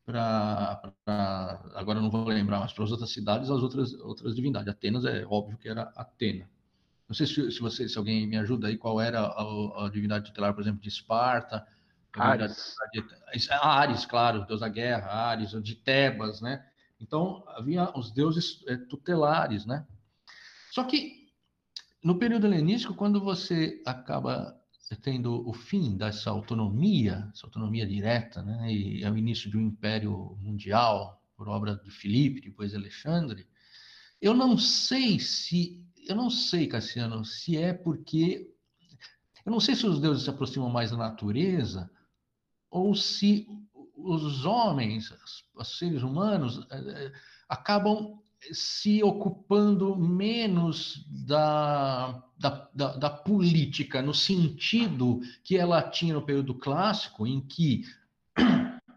[0.09, 4.67] para agora não vou lembrar, mas para as outras cidades, as outras outras divindades.
[4.67, 6.49] Atenas é óbvio que era Atena.
[7.07, 10.25] Não sei se, se, você, se alguém me ajuda aí, qual era a, a divindade
[10.25, 11.65] tutelar, por exemplo, de Esparta.
[12.13, 12.73] Ares.
[12.91, 13.03] De,
[13.51, 16.65] Ares, claro, deus da guerra, Ares, de Tebas, né?
[16.99, 19.85] Então, havia os deuses é, tutelares, né?
[20.71, 21.29] Só que,
[22.03, 24.58] no período helenístico, quando você acaba
[24.95, 28.71] tendo o fim dessa autonomia, essa autonomia direta, né?
[28.73, 33.47] E é o início de um império mundial, por obra de Filipe, depois de Alexandre,
[34.21, 38.51] eu não sei se eu não sei, Cassiano, se é porque.
[39.45, 41.89] Eu não sei se os deuses se aproximam mais da natureza
[42.69, 43.47] ou se
[43.95, 45.13] os homens,
[45.55, 47.13] os seres humanos, eh, eh,
[47.47, 48.19] acabam
[48.51, 56.55] se ocupando menos da, da, da, da, política, no sentido que ela tinha no período
[56.55, 57.83] clássico, em que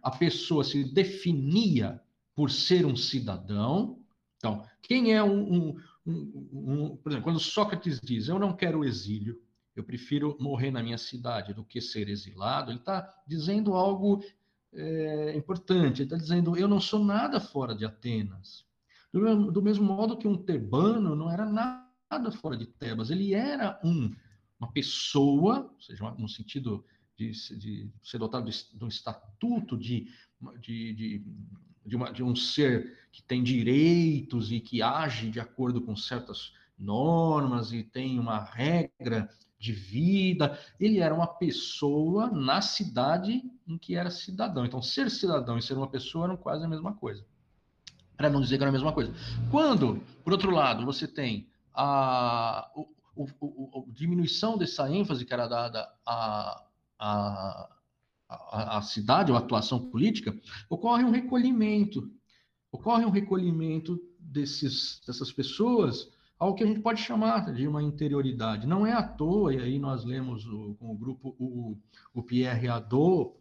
[0.03, 2.01] a pessoa se definia
[2.35, 3.99] por ser um cidadão.
[4.37, 8.85] Então, quem é um, um, um, um, por exemplo, quando Sócrates diz: Eu não quero
[8.85, 9.41] exílio,
[9.75, 14.23] eu prefiro morrer na minha cidade do que ser exilado, ele está dizendo algo
[14.73, 16.03] é, importante.
[16.03, 18.65] Ele está dizendo: Eu não sou nada fora de Atenas.
[19.13, 23.35] Do mesmo, do mesmo modo que um tebano não era nada fora de Tebas, ele
[23.35, 24.15] era um,
[24.59, 26.85] uma pessoa, ou seja, no sentido
[27.17, 30.09] de, de ser dotado de, de um estatuto de,
[30.61, 31.25] de, de
[31.85, 36.53] de, uma, de um ser que tem direitos e que age de acordo com certas
[36.79, 40.59] normas e tem uma regra de vida.
[40.81, 44.65] Ele era uma pessoa na cidade em que era cidadão.
[44.65, 47.25] Então, ser cidadão e ser uma pessoa eram quase a mesma coisa.
[48.17, 49.13] Para não dizer que era a mesma coisa.
[49.51, 55.33] Quando, por outro lado, você tem a, o, o, o, a diminuição dessa ênfase que
[55.33, 56.63] era dada a,
[56.99, 57.69] a
[58.33, 60.35] a, a cidade ou atuação política,
[60.69, 62.11] ocorre um recolhimento.
[62.71, 68.67] Ocorre um recolhimento desses, dessas pessoas ao que a gente pode chamar de uma interioridade.
[68.67, 71.79] Não é à toa, e aí nós lemos o, com o grupo o,
[72.15, 73.35] o Pierre Hadot,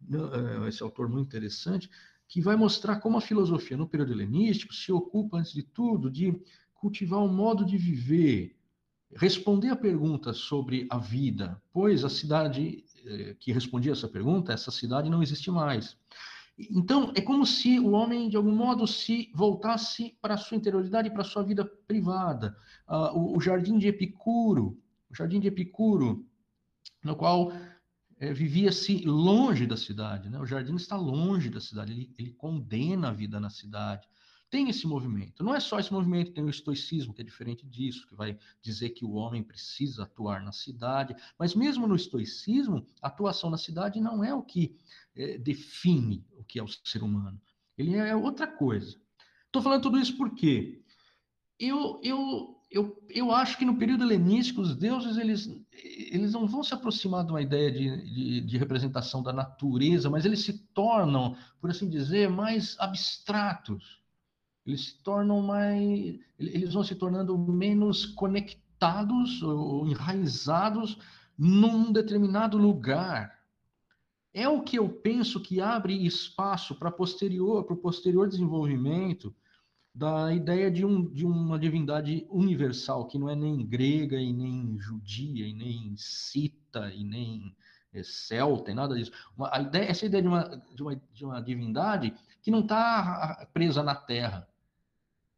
[0.00, 0.18] né,
[0.64, 1.88] é, esse autor muito interessante,
[2.28, 6.40] que vai mostrar como a filosofia no período helenístico se ocupa, antes de tudo, de
[6.74, 8.56] cultivar um modo de viver,
[9.14, 14.70] responder a perguntas sobre a vida, pois a cidade eh, que respondia essa pergunta, essa
[14.70, 15.96] cidade não existe mais.
[16.58, 21.10] Então, é como se o homem, de algum modo, se voltasse para a sua interioridade,
[21.10, 22.56] para a sua vida privada.
[22.88, 24.78] Uh, o, o, jardim de Epicuro,
[25.10, 26.24] o jardim de Epicuro,
[27.02, 27.52] no qual
[28.24, 30.28] é, vivia-se longe da cidade.
[30.28, 30.38] Né?
[30.38, 34.08] O jardim está longe da cidade, ele, ele condena a vida na cidade
[34.54, 35.42] tem esse movimento.
[35.42, 38.90] Não é só esse movimento, tem o estoicismo, que é diferente disso, que vai dizer
[38.90, 41.16] que o homem precisa atuar na cidade.
[41.36, 44.76] Mas mesmo no estoicismo, a atuação na cidade não é o que
[45.16, 47.40] é, define o que é o ser humano.
[47.76, 48.96] Ele é outra coisa.
[49.46, 50.84] Estou falando tudo isso porque
[51.58, 56.62] eu, eu, eu, eu acho que no período helenístico os deuses eles, eles não vão
[56.62, 61.36] se aproximar de uma ideia de, de, de representação da natureza, mas eles se tornam,
[61.60, 64.04] por assim dizer, mais abstratos
[64.66, 70.98] eles se tornam mais, eles vão se tornando menos conectados ou enraizados
[71.36, 73.38] num determinado lugar.
[74.32, 79.34] É o que eu penso que abre espaço para posterior, para o posterior desenvolvimento
[79.94, 84.76] da ideia de, um, de uma divindade universal, que não é nem grega e nem
[84.78, 87.54] judia e nem cita e nem
[87.92, 89.12] é, celta e nada disso.
[89.36, 93.82] Uma, ideia, essa ideia de uma, de uma, de uma divindade que não está presa
[93.84, 94.48] na terra,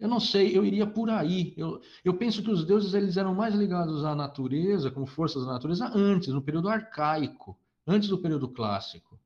[0.01, 1.55] eu não sei, eu iria por aí.
[1.57, 5.53] Eu, eu penso que os deuses eles eram mais ligados à natureza, como forças da
[5.53, 9.19] natureza, antes, no período arcaico, antes do período clássico.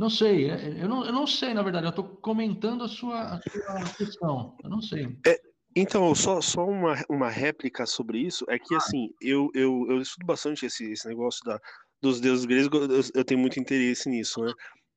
[0.00, 2.88] Não sei, é, é, eu não, eu não sei, na verdade, eu estou comentando a
[2.88, 5.14] sua, a sua questão, eu não sei.
[5.26, 5.38] É,
[5.76, 10.24] então, só, só uma, uma réplica sobre isso, é que, assim, eu, eu, eu estudo
[10.24, 11.60] bastante esse, esse negócio da,
[12.00, 14.54] dos deuses gregos, eu, tenho muito interesse nisso, né?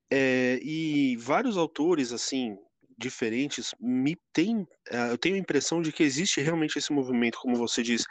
[0.09, 2.55] É, e vários autores, assim,
[2.97, 7.57] diferentes, me tem, eh, eu tenho a impressão de que existe realmente esse movimento, como
[7.57, 8.05] você diz,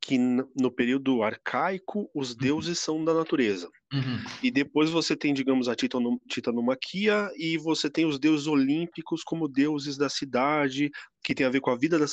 [0.00, 2.36] que no período arcaico os uhum.
[2.36, 3.70] deuses são da natureza.
[3.92, 4.18] Uhum.
[4.42, 9.96] E depois você tem, digamos, a titanomaquia e você tem os deuses olímpicos como deuses
[9.96, 10.90] da cidade,
[11.22, 12.04] que tem a ver com a vida, da,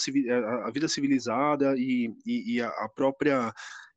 [0.65, 3.53] a vida civilizada e, e, e a própria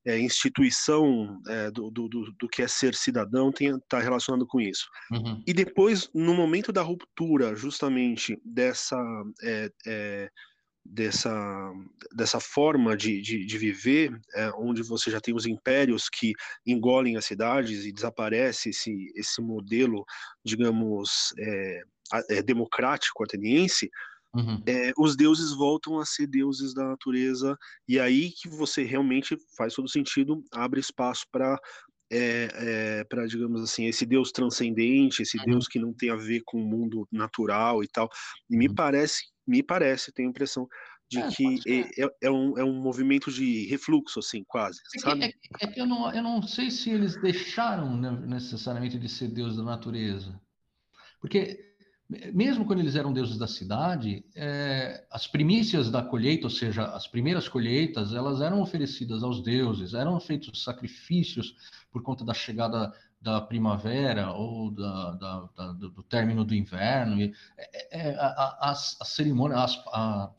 [0.06, 4.86] é, instituição é, do, do, do, que é ser cidadão está relacionado com isso.
[5.10, 5.42] Uhum.
[5.46, 8.96] E depois, no momento da ruptura, justamente dessa
[9.42, 10.30] é, é
[10.84, 11.72] dessa,
[12.14, 16.32] dessa forma de, de, de viver, é, onde você já tem os impérios que
[16.66, 20.04] engolem as cidades e desaparece esse, esse modelo,
[20.44, 21.82] digamos, é,
[22.30, 23.90] é, democrático ateniense,
[24.34, 24.62] uhum.
[24.66, 27.56] é, os deuses voltam a ser deuses da natureza,
[27.88, 31.58] e aí que você realmente faz todo sentido, abre espaço para
[32.10, 32.48] é,
[33.00, 35.44] é, para, digamos assim, esse Deus transcendente, esse uhum.
[35.44, 38.08] Deus que não tem a ver com o mundo natural e tal.
[38.48, 38.74] E me uhum.
[38.74, 40.68] parece, me parece, tenho a impressão
[41.10, 41.60] de é, que
[42.00, 45.20] é, é, um, é um movimento de refluxo, assim, quase, é sabe?
[45.20, 49.08] Que, é, é, que eu não, eu não sei se eles deixaram né, necessariamente de
[49.08, 50.40] ser Deus da natureza.
[51.20, 51.73] Porque
[52.32, 57.06] mesmo quando eles eram deuses da cidade, é, as primícias da colheita, ou seja, as
[57.06, 61.54] primeiras colheitas, elas eram oferecidas aos deuses, eram feitos sacrifícios
[61.90, 67.18] por conta da chegada da primavera ou da, da, da, do término do inverno.
[67.22, 68.16] E, é, é,
[68.60, 70.30] as, as cerimônias, as, a,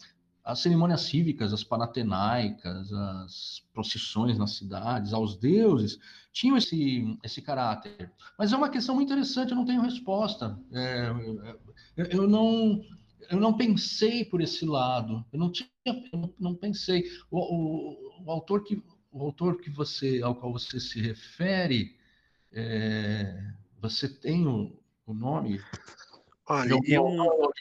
[0.45, 5.99] as cerimônias cívicas, as panatenaicas, as procissões nas cidades, aos deuses,
[6.31, 8.11] tinham esse, esse caráter.
[8.37, 10.55] Mas é uma questão muito interessante, eu não tenho resposta.
[10.71, 11.09] É,
[11.97, 12.79] eu, eu, não,
[13.27, 17.05] eu não pensei por esse lado, eu não, tinha, eu não, não pensei.
[17.31, 18.79] O, o, o, autor que,
[19.11, 21.97] o autor que você, ao qual você se refere,
[22.53, 25.59] é, você tem o, o nome?
[26.47, 27.07] Olha, eu,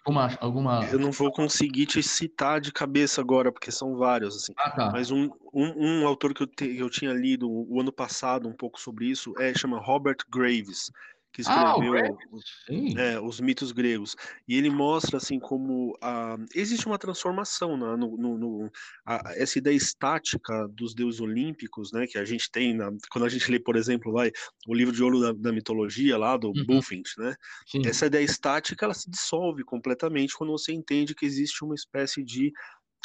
[0.04, 0.84] alguma, alguma...
[0.92, 4.52] eu não vou conseguir te citar de cabeça agora, porque são vários, assim.
[4.58, 4.90] Ah, tá.
[4.92, 8.52] Mas um, um, um autor que eu, te, eu tinha lido o ano passado um
[8.52, 10.90] pouco sobre isso é chama Robert Graves
[11.34, 14.14] que ah, escreveu ah, é, os mitos gregos.
[14.46, 18.70] E ele mostra assim como a, existe uma transformação né, no, no, no
[19.04, 23.28] a, essa ideia estática dos deuses olímpicos, né, que a gente tem na, quando a
[23.28, 24.22] gente lê, por exemplo, lá,
[24.68, 26.64] o livro de ouro da, da mitologia lá do uhum.
[26.66, 27.34] Bulfinch, né?
[27.66, 27.82] Sim.
[27.84, 32.52] Essa ideia estática ela se dissolve completamente quando você entende que existe uma espécie de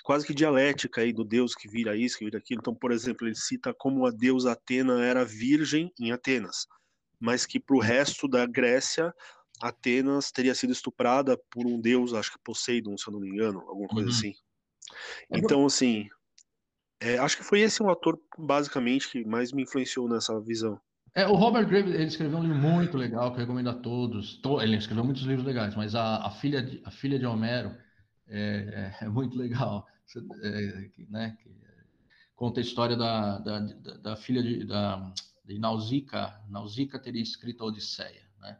[0.03, 2.61] quase que dialética aí do deus que vira isso, que vira aquilo.
[2.61, 6.67] Então, por exemplo, ele cita como a deusa Atena era virgem em Atenas
[7.19, 9.13] mas que para o resto da Grécia,
[9.61, 13.59] Atenas teria sido estuprada por um deus, acho que Poseidon, se eu não me engano,
[13.67, 14.15] alguma coisa uhum.
[14.15, 14.33] assim.
[15.29, 16.07] Então, assim,
[17.01, 20.79] é, acho que foi esse um ator, basicamente, que mais me influenciou nessa visão.
[21.15, 24.39] É, o Robert Graves, ele escreveu um livro muito legal, que eu recomendo a todos.
[24.61, 27.75] Ele escreveu muitos livros legais, mas a, a filha, de, a filha de Homero
[28.27, 29.87] é, é, é muito legal.
[30.43, 31.37] É, né,
[32.35, 35.13] conta a história da, da, da, da filha de, da,
[35.53, 38.21] de Nausicaa, Nausicaa teria escrito a Odisseia.
[38.39, 38.57] Né?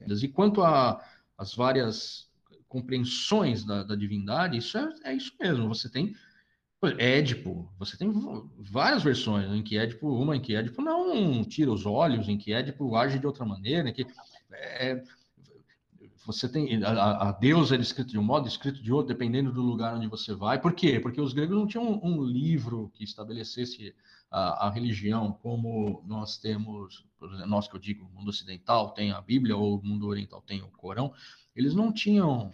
[0.00, 2.28] E quanto às várias
[2.68, 5.68] compreensões da, da divindade, isso é, é, isso mesmo.
[5.68, 6.14] Você tem
[6.98, 8.12] Édipo, você tem
[8.58, 12.52] várias versões em que Édipo, uma em que Édipo não tira os olhos, em que
[12.52, 14.06] Édipo age de outra maneira, em que
[14.52, 15.02] é,
[16.24, 19.62] você tem a, a deusa é escrito de um modo, escrito de outro, dependendo do
[19.62, 20.60] lugar onde você vai.
[20.60, 21.00] Por quê?
[21.00, 23.94] Porque os gregos não tinham um, um livro que estabelecesse
[24.30, 27.04] a, a, religião como nós temos,
[27.46, 30.62] nós que eu digo, o mundo ocidental tem a Bíblia ou o mundo oriental tem
[30.62, 31.12] o Corão,
[31.54, 32.52] eles não tinham,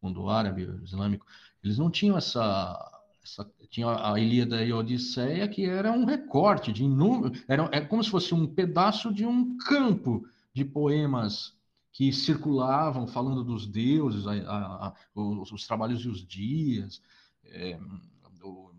[0.00, 1.26] mundo árabe, islâmico,
[1.62, 6.72] eles não tinham essa, essa tinha a Ilíada e a Odisseia, que era um recorte
[6.72, 11.56] de inúmeros, era, é como se fosse um pedaço de um campo de poemas
[11.92, 17.02] que circulavam falando dos deuses, a, a, a, os, os, trabalhos e os dias,
[17.44, 17.78] é,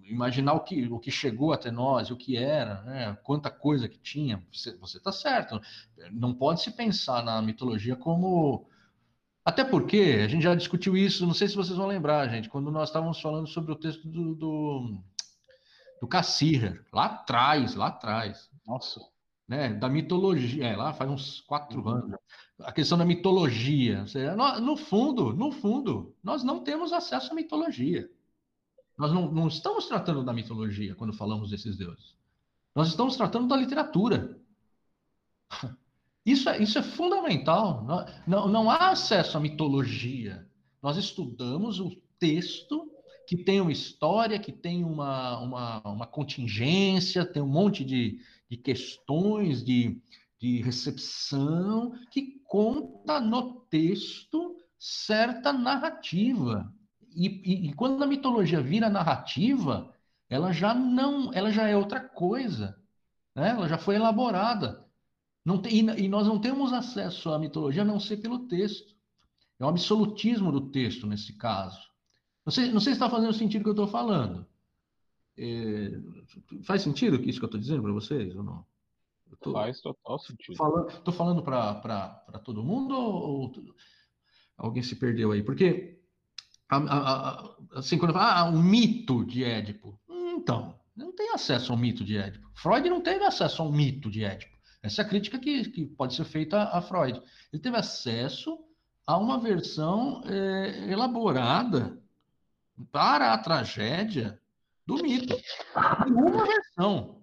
[0.09, 3.17] imaginar o que, o que chegou até nós, o que era, né?
[3.23, 4.43] quanta coisa que tinha.
[4.51, 5.59] Você está certo.
[6.11, 8.67] Não pode se pensar na mitologia como.
[9.45, 12.71] Até porque a gente já discutiu isso, não sei se vocês vão lembrar, gente, quando
[12.71, 14.97] nós estávamos falando sobre o texto do, do,
[15.99, 18.49] do Cassir, lá atrás, lá atrás.
[18.65, 19.01] Nossa.
[19.45, 21.89] Né, da mitologia, é, lá faz uns quatro uhum.
[21.89, 22.17] anos.
[22.61, 24.07] A questão da mitologia.
[24.07, 28.09] Seja, no fundo, no fundo, nós não temos acesso à mitologia.
[28.97, 32.15] Nós não, não estamos tratando da mitologia quando falamos desses deuses.
[32.75, 34.39] Nós estamos tratando da literatura.
[36.25, 37.83] Isso é, isso é fundamental.
[37.83, 40.47] Não, não, não há acesso à mitologia.
[40.81, 42.89] Nós estudamos o texto
[43.27, 48.55] que tem uma história, que tem uma, uma, uma contingência, tem um monte de, de
[48.55, 50.01] questões de,
[50.39, 56.71] de recepção que conta no texto certa narrativa.
[57.15, 59.93] E, e, e, quando a mitologia vira narrativa,
[60.29, 62.77] ela já não, ela já é outra coisa,
[63.35, 63.49] né?
[63.49, 64.85] Ela já foi elaborada.
[65.45, 68.95] Não tem, e nós não temos acesso à mitologia a não ser pelo texto.
[69.59, 71.79] É um absolutismo do texto nesse caso.
[72.45, 74.45] Não sei, não sei se está fazendo sentido o que eu estou falando.
[75.37, 75.91] É,
[76.63, 78.65] faz sentido isso que eu estou dizendo para vocês ou não?
[79.41, 80.53] Tô, faz total sentido.
[80.53, 83.75] Estou falando, falando para todo mundo ou, ou,
[84.57, 85.41] alguém se perdeu aí?
[85.41, 85.99] Porque,
[86.75, 89.99] a, a, a, assim, quando eu falo, ah, um mito de Édipo.
[90.09, 92.49] Então, não tem acesso ao mito de Édipo.
[92.53, 94.53] Freud não teve acesso ao mito de Édipo.
[94.81, 97.21] Essa é a crítica que, que pode ser feita a Freud.
[97.51, 98.59] Ele teve acesso
[99.07, 101.97] a uma versão é, elaborada
[102.91, 104.39] para a tragédia
[104.85, 105.35] do mito.
[106.07, 107.22] Uma versão.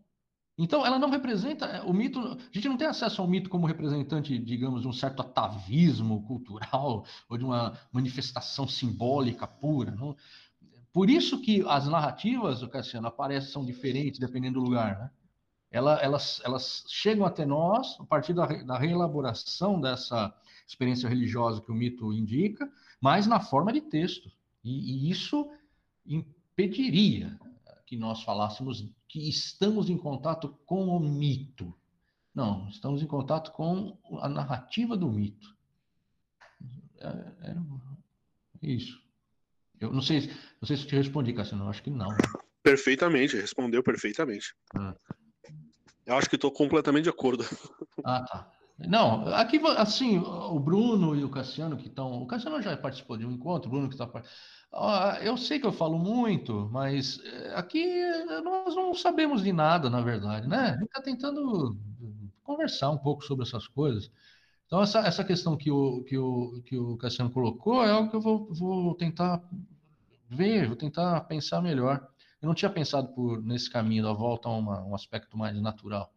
[0.63, 2.21] Então, ela não representa é, o mito.
[2.21, 7.07] A gente não tem acesso ao mito como representante, digamos, de um certo atavismo cultural
[7.31, 9.93] ou de uma manifestação simbólica pura.
[9.93, 10.15] Não?
[10.93, 15.11] Por isso que as narrativas, Cassiano, aparecem são diferentes dependendo do lugar, né?
[15.71, 20.35] ela, elas, elas chegam até nós a partir da, da reelaboração dessa
[20.67, 24.31] experiência religiosa que o mito indica, mas na forma de texto.
[24.63, 25.51] E, e isso
[26.05, 27.41] impediria
[27.87, 31.75] que nós falássemos que estamos em contato com o mito.
[32.33, 35.57] Não, estamos em contato com a narrativa do mito.
[37.01, 37.57] É, é,
[38.63, 39.03] isso.
[39.81, 40.29] Eu não sei,
[40.61, 42.09] não sei se te respondi, Cassiano, acho que não.
[42.63, 44.55] Perfeitamente, respondeu perfeitamente.
[44.77, 44.95] Ah.
[46.07, 47.45] Eu acho que estou completamente de acordo.
[48.05, 48.53] Ah, tá.
[48.89, 52.23] Não, aqui, assim, o Bruno e o Cassiano que estão.
[52.23, 54.09] O Cassiano já participou de um encontro, o Bruno que está.
[55.23, 59.91] Eu sei que eu falo muito, mas eh, aqui eh, nós não sabemos de nada,
[59.91, 60.57] na verdade, né?
[60.57, 61.77] A gente está tentando
[62.43, 64.11] conversar um pouco sobre essas coisas.
[64.67, 68.17] Então, essa, essa questão que o, que, o, que o Cassiano colocou é algo que
[68.17, 69.43] eu vou, vou tentar
[70.29, 72.07] ver, vou tentar pensar melhor.
[72.41, 76.13] Eu não tinha pensado por nesse caminho da volta a uma, um aspecto mais natural.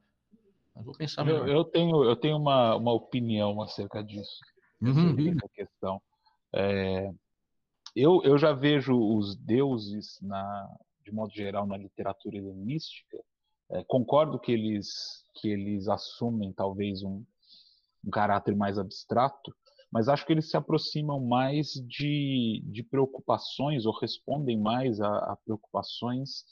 [0.75, 1.47] Mas vou pensar melhor.
[1.47, 4.39] Eu, eu tenho, eu tenho uma, uma opinião acerca disso.
[4.81, 6.01] Uhum, essa questão.
[6.53, 7.11] É,
[7.95, 10.69] eu, eu já vejo os deuses, na,
[11.03, 13.17] de modo geral, na literatura helenística.
[13.71, 17.23] É, concordo que eles, que eles assumem talvez um,
[18.05, 19.55] um caráter mais abstrato,
[19.91, 25.37] mas acho que eles se aproximam mais de, de preocupações ou respondem mais a, a,
[25.45, 26.43] preocupações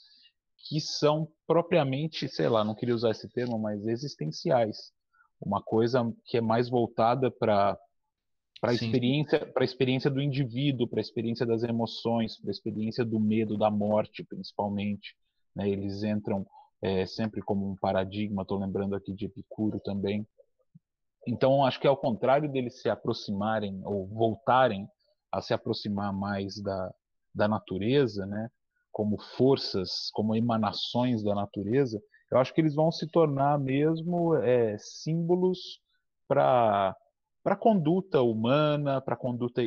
[0.68, 4.92] que são propriamente, sei lá, não queria usar esse termo, mas existenciais.
[5.40, 7.78] Uma coisa que é mais voltada para
[8.60, 12.52] para a experiência, para a experiência do indivíduo, para a experiência das emoções, para a
[12.52, 15.16] experiência do medo, da morte, principalmente.
[15.52, 15.68] Né?
[15.68, 16.46] Eles entram
[16.80, 18.42] é, sempre como um paradigma.
[18.42, 20.24] Estou lembrando aqui de Epicuro também.
[21.26, 24.86] Então, acho que ao contrário deles se aproximarem ou voltarem
[25.32, 26.94] a se aproximar mais da,
[27.34, 28.48] da natureza, né,
[28.92, 34.76] como forças, como emanações da natureza, eu acho que eles vão se tornar mesmo é,
[34.78, 35.80] símbolos
[36.28, 36.96] para
[37.44, 39.62] para conduta humana, para conduta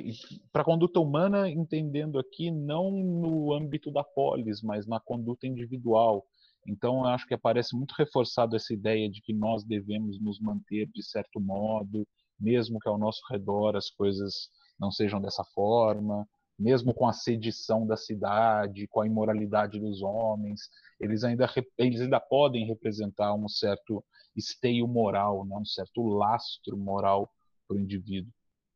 [0.53, 6.25] para conduta humana entendendo aqui não no âmbito da polis, mas na conduta individual,
[6.67, 10.87] então, eu acho que aparece muito reforçado essa ideia de que nós devemos nos manter
[10.87, 12.07] de certo modo,
[12.39, 14.49] mesmo que ao nosso redor as coisas
[14.79, 20.69] não sejam dessa forma, mesmo com a sedição da cidade, com a imoralidade dos homens,
[20.99, 24.03] eles ainda, eles ainda podem representar um certo
[24.35, 25.55] esteio moral, né?
[25.55, 27.31] um certo lastro moral
[27.67, 28.31] para o indivíduo.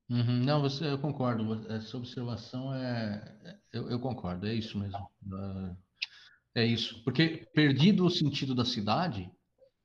[0.09, 1.71] Uhum, não, você, eu concordo.
[1.71, 4.47] Essa observação é, é eu, eu concordo.
[4.47, 5.07] É isso mesmo.
[5.27, 5.77] Uh,
[6.55, 9.31] é isso, porque perdido o sentido da cidade,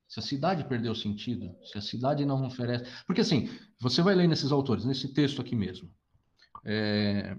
[0.07, 2.85] se a cidade perdeu o sentido, se a cidade não oferece.
[3.05, 5.89] Porque assim, você vai ler nesses autores, nesse texto aqui mesmo.
[6.65, 7.37] É,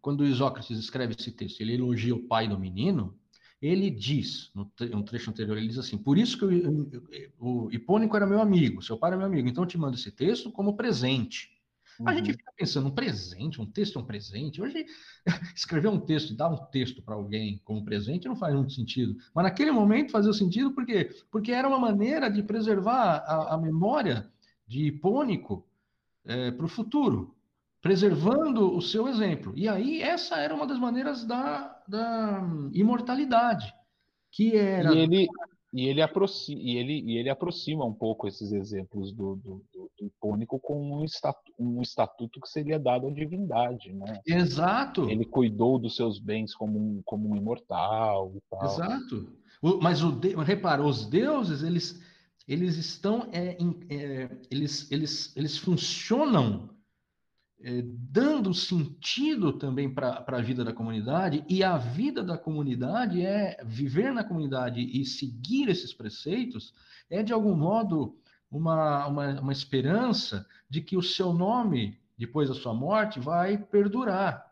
[0.00, 3.18] quando Isócrates escreve esse texto, ele elogia o pai do menino,
[3.60, 6.88] ele diz, no um trecho anterior, ele diz assim: Por isso que eu,
[7.38, 10.10] o Hipônico era meu amigo, seu pai era meu amigo, então eu te mando esse
[10.10, 11.50] texto como presente.
[11.98, 12.08] Uhum.
[12.08, 14.62] A gente fica pensando, um presente, um texto é um presente.
[14.62, 14.86] Hoje,
[15.54, 19.16] escrever um texto e dar um texto para alguém como presente não faz muito sentido.
[19.34, 21.10] Mas naquele momento fazia sentido por quê?
[21.30, 24.30] Porque era uma maneira de preservar a, a memória
[24.66, 25.66] de Hipônico
[26.24, 27.36] é, para o futuro,
[27.80, 29.52] preservando o seu exemplo.
[29.56, 33.74] E aí, essa era uma das maneiras da, da imortalidade,
[34.30, 34.94] que era.
[34.94, 35.28] E ele,
[35.72, 39.90] e ele, aproxima, e, ele, e ele aproxima um pouco esses exemplos do, do, do,
[39.98, 44.20] do Hipônico com um, estatu, um estatuto que seria dado à divindade, né?
[44.26, 45.08] Exato.
[45.08, 48.64] Ele cuidou dos seus bens como um, como um imortal e tal.
[48.64, 49.32] Exato.
[49.62, 50.10] O, mas o
[50.42, 51.98] repara, os deuses, eles,
[52.46, 53.56] eles estão, é,
[53.88, 56.68] é, eles, eles, eles funcionam
[57.62, 63.62] é, dando sentido também para a vida da comunidade, e a vida da comunidade é
[63.64, 66.72] viver na comunidade e seguir esses preceitos,
[67.10, 68.16] é de algum modo
[68.50, 74.50] uma, uma, uma esperança de que o seu nome, depois da sua morte, vai perdurar.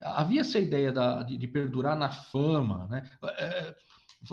[0.00, 2.86] Havia essa ideia da, de, de, perdurar na fama.
[2.88, 3.10] Né?
[3.38, 3.74] É,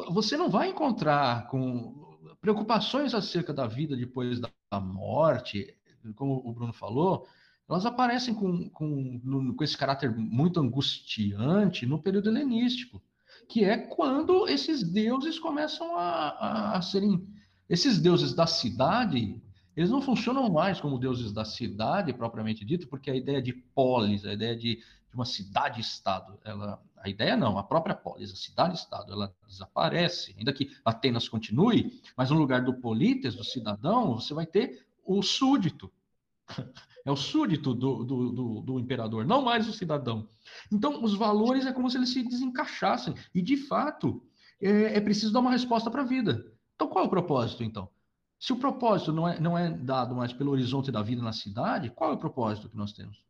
[0.10, 5.74] você não vai encontrar com preocupações acerca da vida depois da morte,
[6.16, 7.28] como o Bruno falou,
[7.72, 13.02] elas aparecem com, com, com esse caráter muito angustiante no período helenístico,
[13.48, 17.26] que é quando esses deuses começam a, a, a serem.
[17.70, 19.42] Esses deuses da cidade,
[19.76, 24.26] eles não funcionam mais como deuses da cidade, propriamente dito, porque a ideia de polis,
[24.26, 29.14] a ideia de, de uma cidade-estado, ela, a ideia não, a própria polis, a cidade-estado,
[29.14, 34.46] ela desaparece, ainda que Atenas continue, mas no lugar do polites, do cidadão, você vai
[34.46, 35.92] ter o súdito.
[37.04, 40.28] É o súdito do, do, do, do, imperador, não mais o cidadão.
[40.72, 43.16] Então, os valores é como se eles se desencaixassem.
[43.34, 44.24] E, de fato,
[44.62, 46.46] é, é preciso dar uma resposta para a vida.
[46.76, 47.90] Então, qual é o propósito, então?
[48.40, 51.90] Se o propósito não é, não é dado mais pelo horizonte da vida na cidade,
[51.90, 53.24] qual é o propósito que nós temos?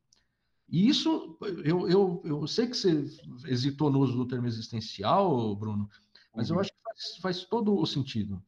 [0.67, 3.05] E isso, eu, eu, eu sei que você
[3.45, 5.89] hesitou no uso do termo existencial, Bruno,
[6.36, 6.57] mas uhum.
[6.57, 8.43] eu acho que faz, faz todo o sentido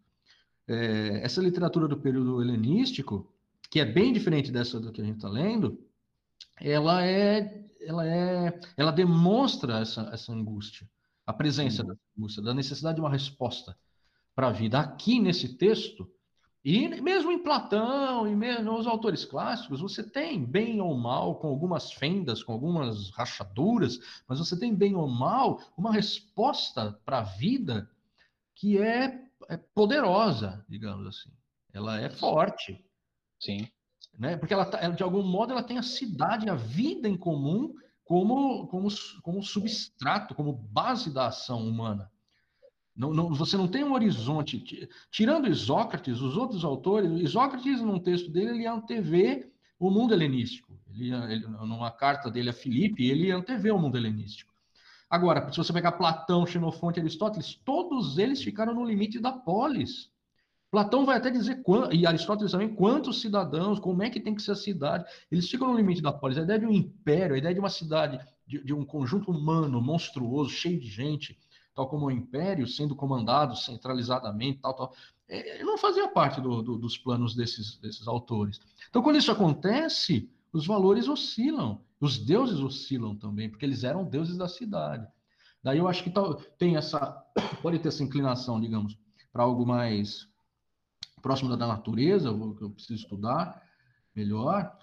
[0.68, 3.32] é, essa literatura do período helenístico,
[3.70, 5.80] que é bem diferente dessa do que a gente está lendo,
[6.59, 10.89] ela é, ela é, ela demonstra essa, essa angústia,
[11.26, 13.78] a presença da angústia, da necessidade de uma resposta
[14.36, 14.80] para a vida.
[14.80, 16.09] Aqui nesse texto,
[16.64, 21.47] e mesmo em Platão e mesmo nos autores clássicos, você tem bem ou mal, com
[21.47, 27.24] algumas fendas, com algumas rachaduras, mas você tem bem ou mal uma resposta para a
[27.24, 27.89] vida
[28.55, 31.31] que é é poderosa, digamos assim.
[31.73, 32.83] Ela é forte.
[33.39, 33.67] Sim.
[34.17, 34.37] Né?
[34.37, 37.73] Porque ela, tá, ela, de algum modo, ela tem a cidade, a vida em comum
[38.03, 38.87] como, como,
[39.21, 42.11] como substrato, como base da ação humana.
[42.95, 44.87] Não, não, você não tem um horizonte.
[45.09, 50.79] Tirando Isócrates, os outros autores, Isócrates, num texto dele, ele antevê o mundo helenístico.
[50.87, 54.53] Ele, ele, numa carta dele a Filipe, ele antevê o mundo helenístico.
[55.14, 60.09] Agora, se você pegar Platão, Xenofonte, Aristóteles, todos eles ficaram no limite da polis.
[60.72, 61.61] Platão vai até dizer,
[61.91, 65.05] e Aristóteles também, quantos cidadãos, como é que tem que ser a cidade.
[65.32, 66.39] Eles ficam no limite da polis.
[66.39, 69.80] A ideia de um império, a ideia de uma cidade, de, de um conjunto humano
[69.80, 71.38] monstruoso, cheio de gente,
[71.76, 74.93] tal como o império, sendo comandado centralizadamente, tal, tal,
[75.30, 78.59] é, não fazia parte do, do, dos planos desses, desses autores.
[78.89, 81.82] Então, quando isso acontece, os valores oscilam.
[82.04, 85.08] Os deuses oscilam também, porque eles eram deuses da cidade.
[85.64, 86.12] Daí eu acho que
[86.58, 86.99] tem essa,
[87.64, 88.99] pode ter essa inclinação, digamos,
[89.32, 90.28] para algo mais
[91.22, 93.64] próximo da natureza, que eu preciso estudar
[94.14, 94.78] melhor,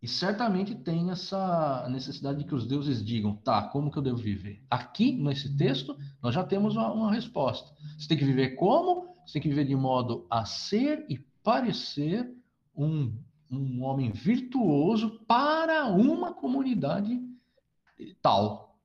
[0.00, 4.18] e certamente tem essa necessidade de que os deuses digam, tá, como que eu devo
[4.18, 4.64] viver?
[4.70, 7.74] Aqui, nesse texto, nós já temos uma, uma resposta.
[7.98, 9.16] Você tem que viver como?
[9.26, 12.32] Você tem que viver de modo a ser e parecer
[12.76, 13.12] um
[13.50, 17.20] um homem virtuoso para uma comunidade
[18.22, 18.78] tal,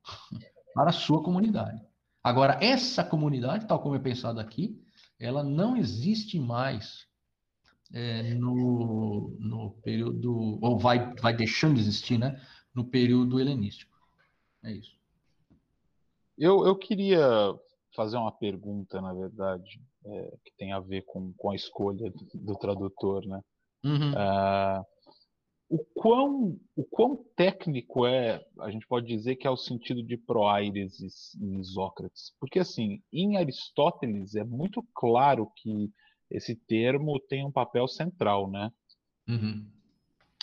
[0.74, 1.82] para a sua comunidade.
[2.24, 4.82] Agora, essa comunidade, tal como é pensado aqui,
[5.20, 7.08] ela não existe mais
[7.94, 12.42] é, no, no período, ou vai, vai deixando de existir, né?
[12.74, 13.96] No período helenístico.
[14.64, 14.98] É isso.
[16.38, 17.24] Eu, eu queria
[17.96, 22.28] fazer uma pergunta, na verdade, é, que tem a ver com, com a escolha do,
[22.34, 23.42] do tradutor, né?
[23.86, 24.14] Uhum.
[24.14, 24.84] Uh,
[25.70, 30.18] o, quão, o quão técnico é, a gente pode dizer que é o sentido de
[30.18, 31.00] proaires
[31.40, 32.34] em Isócrates?
[32.40, 35.92] Porque, assim, em Aristóteles é muito claro que
[36.32, 38.72] esse termo tem um papel central, né?
[39.28, 39.68] Uhum.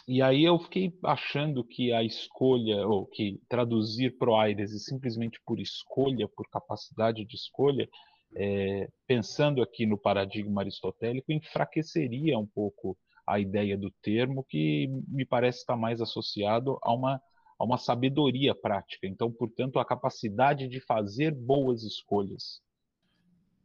[0.07, 6.29] E aí eu fiquei achando que a escolha, ou que traduzir proaires simplesmente por escolha,
[6.29, 7.89] por capacidade de escolha,
[8.35, 12.97] é, pensando aqui no paradigma aristotélico, enfraqueceria um pouco
[13.33, 17.21] a ideia do termo, que me parece estar mais associado a uma,
[17.59, 19.07] a uma sabedoria prática.
[19.07, 22.61] Então, portanto, a capacidade de fazer boas escolhas.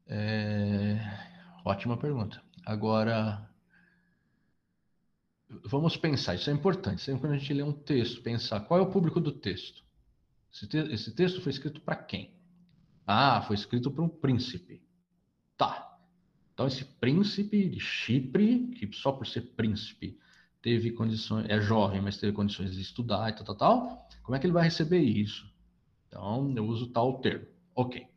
[0.08, 0.98] É...
[1.66, 2.42] Ótima pergunta.
[2.66, 3.50] Agora,
[5.66, 7.02] vamos pensar, isso é importante.
[7.02, 9.84] Sempre quando a gente lê um texto, pensar qual é o público do texto.
[10.52, 12.34] Esse, te esse texto foi escrito para quem?
[13.06, 14.82] Ah, foi escrito para um príncipe.
[15.58, 15.87] Tá.
[16.58, 20.20] Então, esse príncipe de Chipre, que só por ser príncipe
[20.60, 24.40] teve condições, é jovem, mas teve condições de estudar e tal, tal, tal, como é
[24.40, 25.48] que ele vai receber isso?
[26.08, 27.46] Então, eu uso tal termo.
[27.76, 28.08] Ok.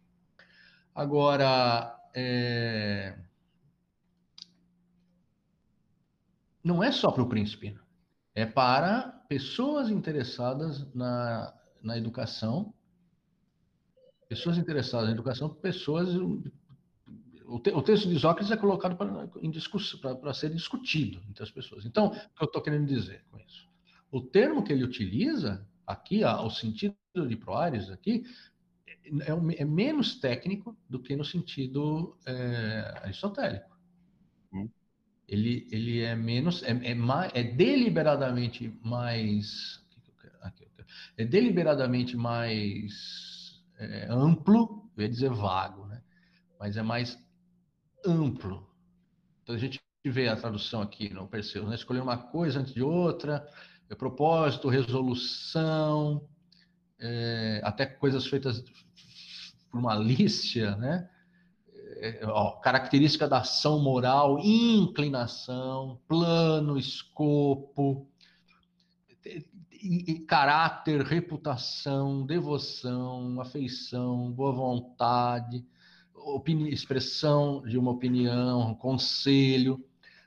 [0.95, 3.18] Agora, é...
[6.64, 7.78] não é só para o príncipe.
[8.34, 12.72] É para pessoas interessadas na, na educação,
[14.30, 16.09] pessoas interessadas na educação, pessoas.
[17.51, 21.84] O, te, o texto de Sócrates é colocado para ser discutido entre as pessoas.
[21.84, 23.68] Então, o que eu estou querendo dizer com isso?
[24.11, 26.94] O termo que ele utiliza aqui, o sentido
[27.26, 28.24] de Proares aqui,
[28.86, 33.76] é, é, menos técnico do que no sentido é, aristotélico.
[34.53, 34.68] Hum.
[35.26, 39.84] Ele, ele é menos, é, é, mais, é deliberadamente mais,
[41.16, 46.01] é deliberadamente mais é, amplo, eu ia dizer vago, né?
[46.61, 47.18] mas é mais
[48.07, 48.68] amplo.
[49.42, 51.74] Então a gente vê a tradução aqui no Perseu, né?
[51.74, 53.46] escolher uma coisa antes de outra,
[53.88, 56.26] é propósito, resolução,
[56.98, 58.62] é, até coisas feitas
[59.70, 61.09] por malícia, né?
[62.03, 68.09] É, ó, característica da ação moral, inclinação, plano, escopo,
[70.26, 75.66] caráter, reputação, devoção, afeição, boa vontade,
[76.25, 79.85] opini expressão de uma opinião, conselho.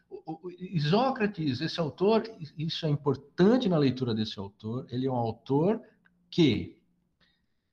[0.10, 2.24] O, o, Isócrates, esse autor,
[2.58, 5.82] isso é importante na leitura desse autor, ele é um autor
[6.30, 6.78] que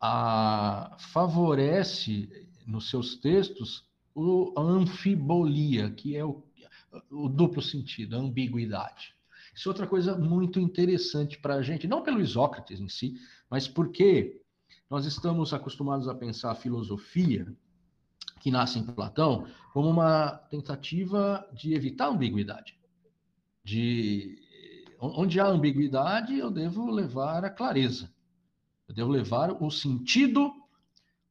[0.01, 6.43] a, favorece nos seus textos o, a anfibolia, que é o,
[7.11, 9.14] o duplo sentido, a ambiguidade.
[9.55, 13.14] Isso é outra coisa muito interessante para a gente, não pelo Isócrates em si,
[13.49, 14.41] mas porque
[14.89, 17.47] nós estamos acostumados a pensar a filosofia,
[18.41, 22.76] que nasce em Platão, como uma tentativa de evitar ambiguidade.
[23.62, 24.36] De
[24.99, 28.11] onde há ambiguidade, eu devo levar a clareza.
[28.88, 30.53] Eu devo levar o sentido,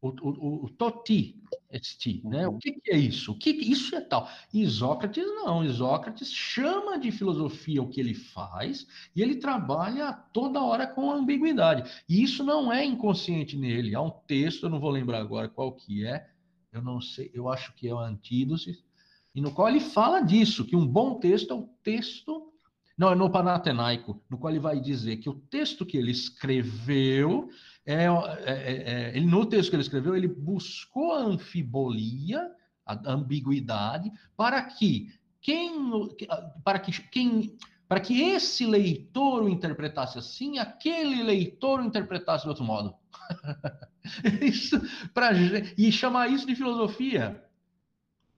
[0.01, 1.36] o, o, o toti,
[1.72, 2.47] este, né?
[2.47, 3.32] O que, que, é isso?
[3.32, 4.28] O que, que isso é tal?
[4.53, 5.64] Isócrates não.
[5.64, 12.03] Isócrates chama de filosofia o que ele faz e ele trabalha toda hora com ambiguidade.
[12.07, 13.93] E isso não é inconsciente nele.
[13.93, 16.28] Há um texto, eu não vou lembrar agora qual que é,
[16.72, 18.84] eu não sei, eu acho que é o Antídoce,
[19.34, 22.49] e no qual ele fala disso, que um bom texto é o texto
[22.99, 27.47] não, é no Panatenaico, no qual ele vai dizer que o texto que ele escreveu,
[27.86, 32.45] é, é, é, é, ele, no texto que ele escreveu, ele buscou a anfibolia,
[32.86, 35.74] a ambiguidade, para que quem,
[36.61, 37.57] para que quem,
[37.90, 42.94] para que esse leitor o interpretasse assim, aquele leitor o interpretasse de outro modo.
[44.44, 44.80] isso,
[45.12, 45.32] pra,
[45.76, 47.44] e chamar isso de filosofia,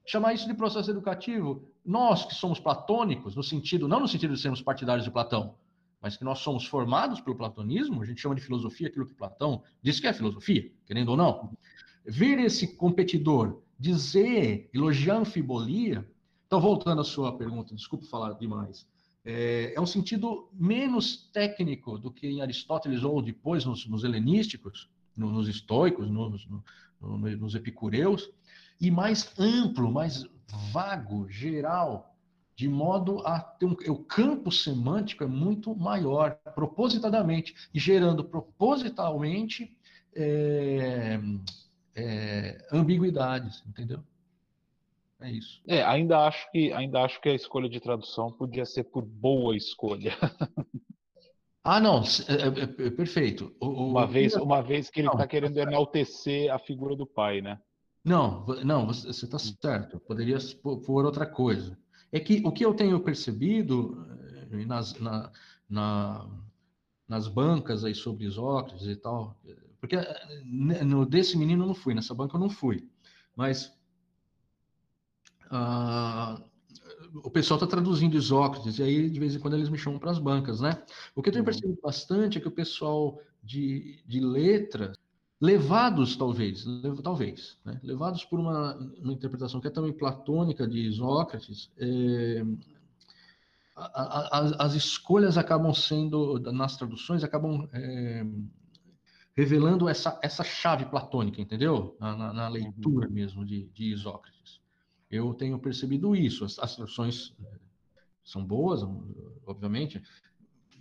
[0.06, 4.40] chamar isso de processo educativo, nós que somos platônicos, no sentido, não no sentido de
[4.40, 5.56] sermos partidários de Platão,
[6.02, 9.62] mas que nós somos formados pelo platonismo, a gente chama de filosofia aquilo que Platão
[9.84, 11.52] diz que é filosofia, querendo ou não.
[12.06, 16.10] Ver esse competidor dizer, elogiar a anfibolia,
[16.48, 18.90] então voltando à sua pergunta, desculpe falar demais,
[19.24, 24.90] é, é um sentido menos técnico do que em Aristóteles ou depois nos, nos helenísticos,
[25.16, 26.48] no, nos estoicos, nos,
[27.00, 28.32] no, nos epicureus,
[28.80, 30.26] e mais amplo, mais
[30.72, 32.16] vago, geral,
[32.56, 39.76] de modo a ter um, o campo semântico é muito maior, propositadamente, e gerando propositalmente
[40.16, 41.20] é,
[41.96, 44.04] é, ambiguidades, entendeu?
[45.22, 45.62] É isso.
[45.68, 49.56] É, ainda acho que ainda acho que a escolha de tradução podia ser por boa
[49.56, 50.18] escolha.
[51.64, 53.56] Ah, não, é, é, é perfeito.
[53.60, 57.60] O, uma, vez, uma vez que ele está querendo enaltecer a figura do pai, né?
[58.04, 60.00] Não, não, você está certo.
[60.00, 61.78] Poderia pôr outra coisa.
[62.12, 64.08] É que o que eu tenho percebido
[64.52, 65.32] eh, nas, na,
[65.70, 66.28] na,
[67.08, 69.40] nas bancas aí sobre Isócrates e tal,
[69.80, 72.90] porque eh, no desse menino eu não fui, nessa banca eu não fui,
[73.36, 73.72] mas
[75.52, 76.42] ah,
[77.24, 80.12] o pessoal está traduzindo Isócrates e aí de vez em quando eles me chamam para
[80.12, 80.82] as bancas, né?
[81.14, 81.46] O que eu tenho uhum.
[81.46, 84.98] percebido bastante é que o pessoal de, de letras
[85.42, 86.66] levados talvez,
[87.04, 87.80] talvez, né?
[87.84, 92.46] levados por uma, uma, interpretação que é também platônica de Sócrates, é,
[93.76, 98.24] a, a, as escolhas acabam sendo, nas traduções, acabam é,
[99.36, 101.98] revelando essa, essa chave platônica, entendeu?
[102.00, 103.14] Na, na, na leitura uhum.
[103.14, 104.61] mesmo de, de Isócrates.
[105.12, 107.60] Eu tenho percebido isso, as, as traduções é,
[108.24, 108.82] são boas,
[109.46, 110.02] obviamente,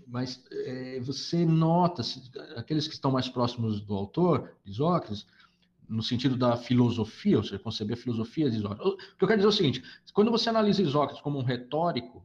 [0.06, 2.02] mas é, você nota,
[2.56, 5.26] aqueles que estão mais próximos do autor, Isócrates,
[5.88, 8.86] no sentido da filosofia, ou seja, conceber a filosofia de Isócrates.
[8.86, 12.24] O que eu quero dizer é o seguinte: quando você analisa Isócrates como um retórico,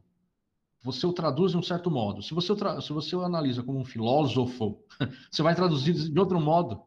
[0.82, 2.22] você o traduz de um certo modo.
[2.22, 4.80] Se você, o se você o analisa como um filósofo,
[5.30, 6.80] você vai traduzir de outro modo.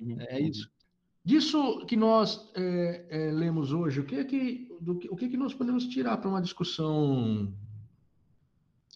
[0.00, 0.20] Uhum.
[0.20, 0.70] É isso.
[1.24, 5.28] Disso que nós é, é, lemos hoje, o que é que, do, o que, é
[5.28, 7.52] que nós podemos tirar para uma discussão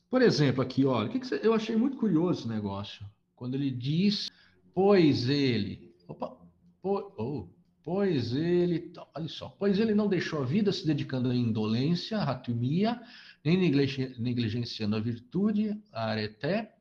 [0.08, 3.04] Por exemplo, aqui, olha, que que você, eu achei muito curioso esse negócio.
[3.36, 4.30] Quando ele diz,
[4.72, 5.94] pois ele.
[6.08, 6.34] Opa,
[6.80, 7.48] po, oh,
[7.82, 8.90] pois ele.
[9.14, 13.02] Olha só, pois ele não deixou a vida se dedicando à indolência, à ratumia,
[13.44, 16.74] nem negligenciando a virtude, a areté,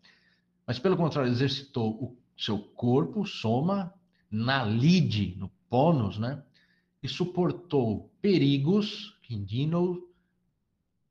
[0.65, 3.93] mas pelo contrário, exercitou o seu corpo, soma,
[4.33, 6.43] na lide, no pônus, né?
[7.03, 10.09] E suportou perigos, indino,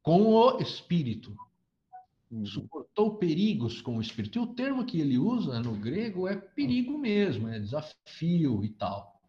[0.03, 1.37] com o espírito.
[2.29, 2.45] Uhum.
[2.45, 4.39] Suportou perigos com o espírito.
[4.39, 9.23] E o termo que ele usa no grego é perigo mesmo, é desafio e tal.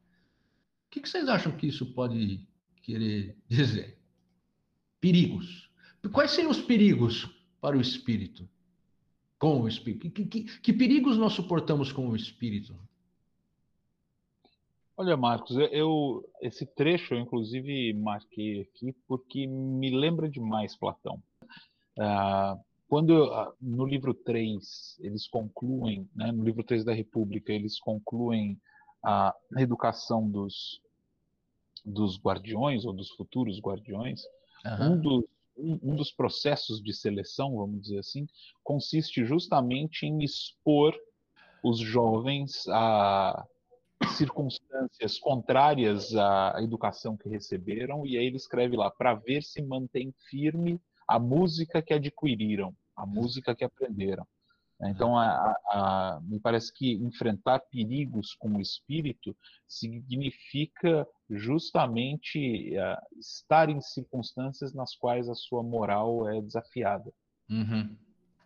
[0.88, 2.48] O que vocês acham que isso pode
[2.82, 4.00] querer dizer?
[5.00, 5.70] Perigos.
[6.12, 7.30] Quais seriam os perigos
[7.62, 8.50] para o espírito?
[9.38, 10.10] Com o espírito.
[10.10, 12.76] Que, que, que perigos nós suportamos com o espírito?
[14.96, 21.22] Olha, Marcos, eu esse trecho eu inclusive marquei aqui porque me lembra demais Platão.
[22.00, 27.80] Ah, quando ah, no livro 3 eles concluem, né, no livro 3 da República, eles
[27.80, 28.60] concluem
[29.04, 30.80] a educação dos,
[31.84, 34.24] dos guardiões ou dos futuros guardiões,
[34.66, 34.94] uhum.
[34.94, 35.24] um dos
[35.56, 38.28] um, um, dos processos de seleção, vamos dizer assim,
[38.64, 40.96] consiste justamente em expor
[41.64, 43.46] os jovens a
[44.10, 50.14] circunstâncias contrárias à educação que receberam, e aí ele escreve lá, para ver se mantém
[50.30, 54.26] firme a música que adquiriram, a música que aprenderam.
[54.86, 59.36] Então, a, a, me parece que enfrentar perigos com o espírito
[59.68, 67.14] significa justamente uh, estar em circunstâncias nas quais a sua moral é desafiada.
[67.49, 67.95] Uhum.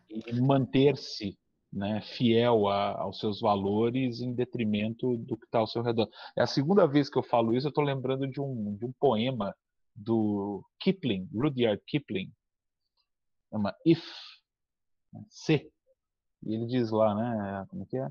[0.09, 1.37] E manter-se
[1.71, 6.09] né, fiel a, aos seus valores em detrimento do que está ao seu redor.
[6.35, 8.91] É a segunda vez que eu falo isso, eu estou lembrando de um, de um
[8.99, 9.55] poema
[9.95, 12.31] do Kipling, Rudyard Kipling,
[13.49, 14.03] chama If,
[15.11, 15.71] né, se.
[16.43, 18.09] E ele diz lá, né, como é que é?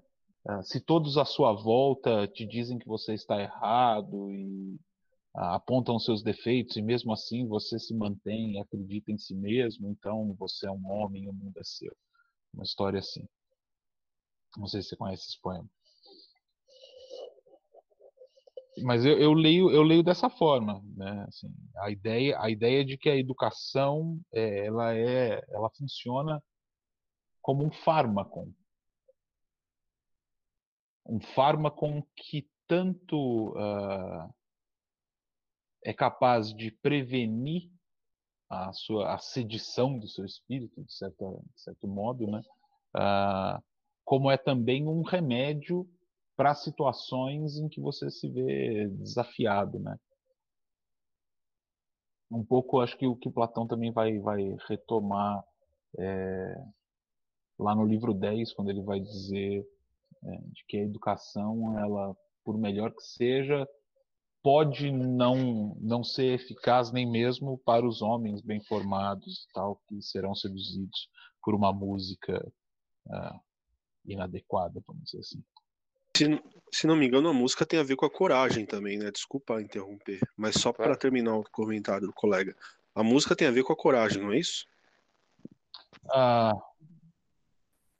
[0.48, 4.78] Ah, se todos à sua volta te dizem que você está errado e
[5.34, 10.34] apontam seus defeitos e mesmo assim você se mantém e acredita em si mesmo, então
[10.38, 11.94] você é um homem o mundo é seu.
[12.54, 13.26] Uma história assim.
[14.56, 15.68] Não sei se você conhece esse poema.
[18.82, 21.24] Mas eu, eu leio eu leio dessa forma, né?
[21.28, 21.48] Assim,
[21.78, 26.42] a ideia a ideia de que a educação é, ela é ela funciona
[27.40, 28.52] como um fármaco,
[31.06, 31.86] um fármaco
[32.16, 34.34] que tanto uh,
[35.84, 37.70] é capaz de prevenir
[38.50, 42.42] a sua a sedição do seu espírito de certo, de certo modo, né?
[42.94, 43.62] Uh,
[44.06, 45.84] como é também um remédio
[46.36, 49.98] para situações em que você se vê desafiado, né?
[52.30, 55.44] Um pouco, acho que o que Platão também vai, vai retomar
[55.98, 56.64] é,
[57.58, 59.66] lá no livro 10, quando ele vai dizer
[60.24, 63.68] é, de que a educação, ela, por melhor que seja,
[64.40, 70.34] pode não, não ser eficaz nem mesmo para os homens bem formados, tal, que serão
[70.34, 71.08] seduzidos
[71.42, 72.44] por uma música
[73.06, 73.45] uh,
[74.06, 75.42] inadequada, vamos dizer assim.
[76.16, 76.42] Se,
[76.72, 79.10] se, não me engano, a música tem a ver com a coragem também, né?
[79.10, 82.56] Desculpa interromper, mas só para terminar o comentário do colega.
[82.94, 84.66] A música tem a ver com a coragem, não é isso?
[86.10, 86.52] Ah,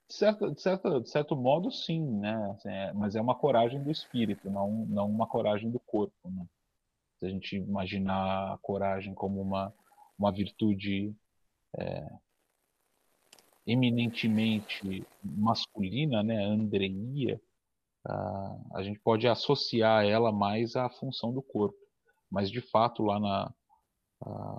[0.09, 2.50] de, certo, de, certo, de certo modo, sim, né?
[2.52, 6.46] Assim, é, mas é uma coragem do espírito, não, não uma coragem do corpo, né?
[7.18, 9.74] Se a gente imaginar a coragem como uma,
[10.18, 11.14] uma virtude
[11.78, 12.07] é,
[13.67, 17.41] eminentemente masculina, né, andreia,
[18.07, 21.77] uh, a gente pode associar ela mais à função do corpo.
[22.31, 23.55] Mas, de fato, lá na,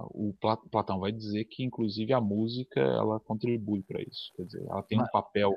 [0.10, 0.34] o
[0.70, 4.32] Platão vai dizer que, inclusive, a música ela contribui para isso.
[4.36, 5.51] Quer dizer, ela tem um papel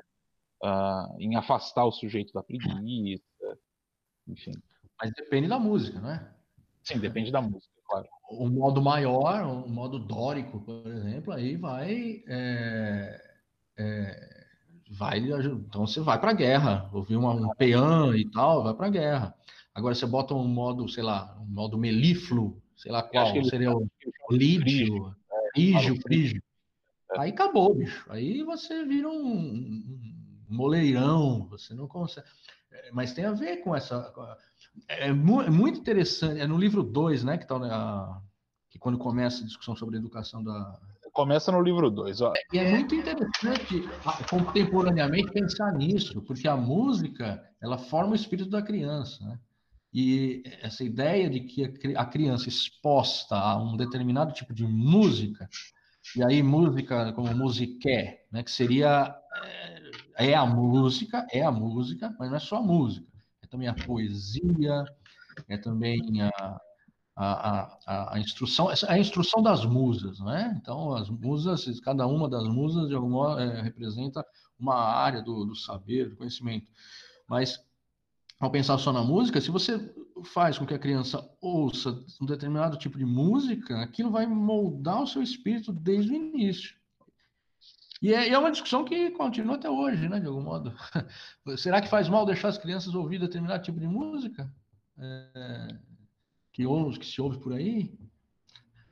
[0.63, 3.23] uh, em afastar o sujeito da preguiça,
[4.27, 4.53] enfim.
[4.99, 6.35] Mas depende da música, não é?
[6.83, 8.07] Sim, depende da música, claro.
[8.29, 13.30] O modo maior, o modo dórico, por exemplo, aí vai é
[13.81, 14.45] é,
[14.91, 18.87] vai, então você vai para a guerra, ouvir uma, um peão e tal, vai para
[18.87, 19.35] a guerra.
[19.73, 23.87] Agora você bota um modo, sei lá, um modo melífluo, sei lá qual, seria o
[24.29, 25.15] lídio,
[25.55, 26.43] rígio, frígio.
[27.17, 28.05] Aí acabou, bicho.
[28.09, 32.27] Aí você vira um, um moleirão, você não consegue.
[32.71, 34.13] É, mas tem a ver com essa.
[34.87, 36.39] É, é muito interessante.
[36.39, 37.37] É no livro 2, né?
[37.37, 38.21] Que, tá,
[38.69, 40.79] que quando começa a discussão sobre a educação da,
[41.13, 42.19] Começa no livro 2.
[42.53, 43.83] E é muito interessante
[44.29, 49.39] contemporaneamente pensar nisso, porque a música ela forma o espírito da criança, né?
[49.93, 55.49] E essa ideia de que a criança exposta a um determinado tipo de música
[56.15, 59.13] E aí música como musiqué, né, que seria
[60.17, 63.07] é, é a música, é a música, mas não é só a música,
[63.43, 64.85] é também a poesia,
[65.49, 66.61] é também a,
[67.15, 70.57] a, a, a, instrução, a instrução das musas, né?
[70.61, 74.25] Então, as musas, cada uma das musas, de algum modo, é, representa
[74.57, 76.67] uma área do, do saber, do conhecimento.
[77.27, 77.59] Mas,
[78.39, 79.93] ao pensar só na música, se você
[80.23, 85.07] faz com que a criança ouça um determinado tipo de música, aquilo vai moldar o
[85.07, 86.75] seu espírito desde o início.
[88.01, 90.73] E é, é, uma discussão que continua até hoje, né, de algum modo.
[91.57, 94.51] Será que faz mal deixar as crianças ouvir determinado tipo de música?
[94.97, 95.77] É,
[96.51, 97.93] que, ouve, que se ouve por aí?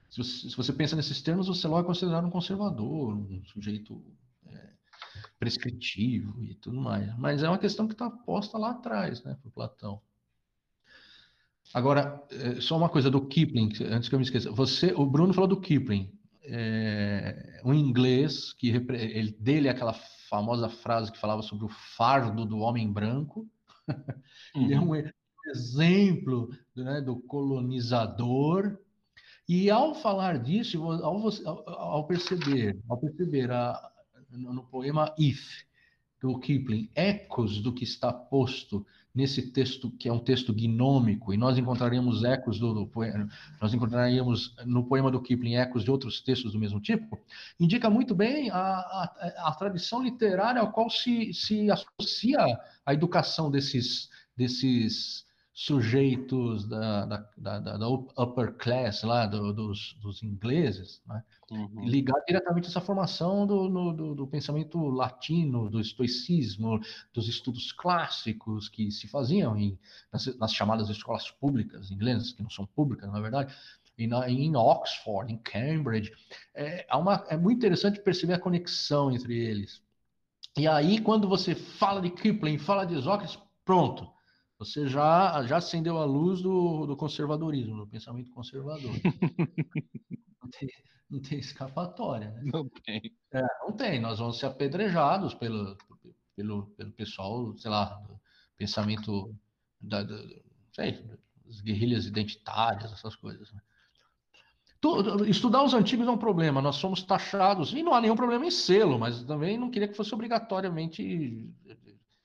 [0.10, 4.04] Se você, se você, pensa nesses termos, você logo é considerado um conservador, um sujeito
[4.48, 4.70] é,
[5.38, 7.16] prescritivo e tudo mais.
[7.18, 10.02] Mas é uma questão que está posta lá atrás, né, por Platão.
[11.74, 14.52] Agora, é, só uma coisa do Kipling, antes que eu me esqueça.
[14.52, 16.12] Você, o Bruno falou do Kipling,
[16.44, 19.94] é, um inglês que ele, dele é aquela
[20.28, 23.48] famosa frase que falava sobre o fardo do homem branco.
[24.56, 24.64] Uhum.
[24.66, 24.96] ele é um
[25.50, 28.78] exemplo né, do colonizador.
[29.48, 31.28] E ao falar disso, ao,
[31.68, 33.92] ao perceber, ao perceber a,
[34.32, 35.64] no poema If
[36.22, 41.38] do Kipling, ecos do que está posto nesse texto que é um texto gnômico, e
[41.38, 43.28] nós encontraríamos ecos do, do poema,
[43.60, 47.20] nós encontraríamos no poema do Kipling ecos de outros textos do mesmo tipo,
[47.60, 52.40] indica muito bem a, a, a tradição literária ao qual se, se associa
[52.86, 55.26] a educação desses, desses
[55.60, 61.22] sujeitos da, da, da, da upper class lá, do, dos, dos ingleses, né?
[61.52, 61.84] uhum.
[61.84, 66.80] ligar diretamente essa formação do, do, do, pensamento latino, do estoicismo,
[67.14, 69.78] dos estudos clássicos que se faziam em,
[70.14, 73.54] nas, nas chamadas escolas públicas inglesas, que não são públicas, na verdade,
[73.98, 76.14] e na, em Oxford, em Cambridge.
[76.56, 79.84] É, há uma, é muito interessante perceber a conexão entre eles.
[80.58, 84.18] E aí, quando você fala de Kipling, fala de Sócrates, pronto
[84.60, 88.92] você já, já acendeu a luz do, do conservadorismo, do pensamento conservador.
[90.44, 90.70] não, tem,
[91.10, 92.30] não tem escapatória.
[92.32, 92.52] Né?
[92.54, 93.02] Não tem.
[93.32, 94.02] É, não tem.
[94.02, 95.78] Nós vamos ser apedrejados pelo,
[96.36, 98.20] pelo, pelo pessoal, sei lá, do
[98.58, 99.34] pensamento
[99.80, 100.18] da, da
[100.74, 101.02] sei,
[101.46, 103.54] das guerrilhas identitárias, essas coisas.
[103.54, 103.62] Né?
[105.28, 108.52] Estudar os antigos é um problema, nós somos taxados, e não há nenhum problema em
[108.52, 111.50] selo, mas também não queria que fosse obrigatoriamente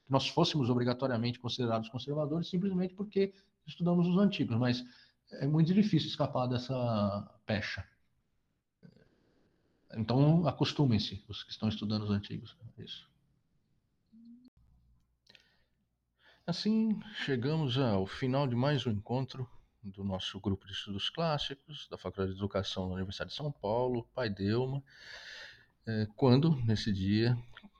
[0.08, 3.32] nós fôssemos obrigatoriamente considerados conservadores simplesmente porque
[3.66, 4.84] estudamos os antigos, mas
[5.32, 7.86] é muito difícil escapar dessa pecha.
[9.96, 12.56] Então, acostumem-se, os que estão estudando os antigos.
[12.76, 13.08] Isso.
[16.46, 19.48] Assim, chegamos ao final de mais um encontro
[19.82, 24.06] do nosso grupo de estudos clássicos da Faculdade de Educação da Universidade de São Paulo,
[24.14, 24.82] Pai Delma,
[25.86, 27.38] é, quando, nesse dia,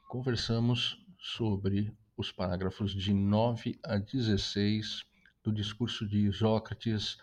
[0.08, 5.04] conversamos sobre os parágrafos de 9 a 16
[5.42, 7.18] do discurso de Sócrates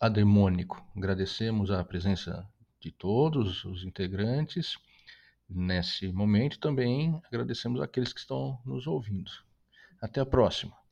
[0.00, 0.84] ademônico.
[0.96, 2.48] Agradecemos a presença
[2.80, 4.76] de todos os integrantes
[5.48, 6.58] nesse momento.
[6.58, 9.30] Também agradecemos aqueles que estão nos ouvindo.
[10.00, 10.85] Até a próxima.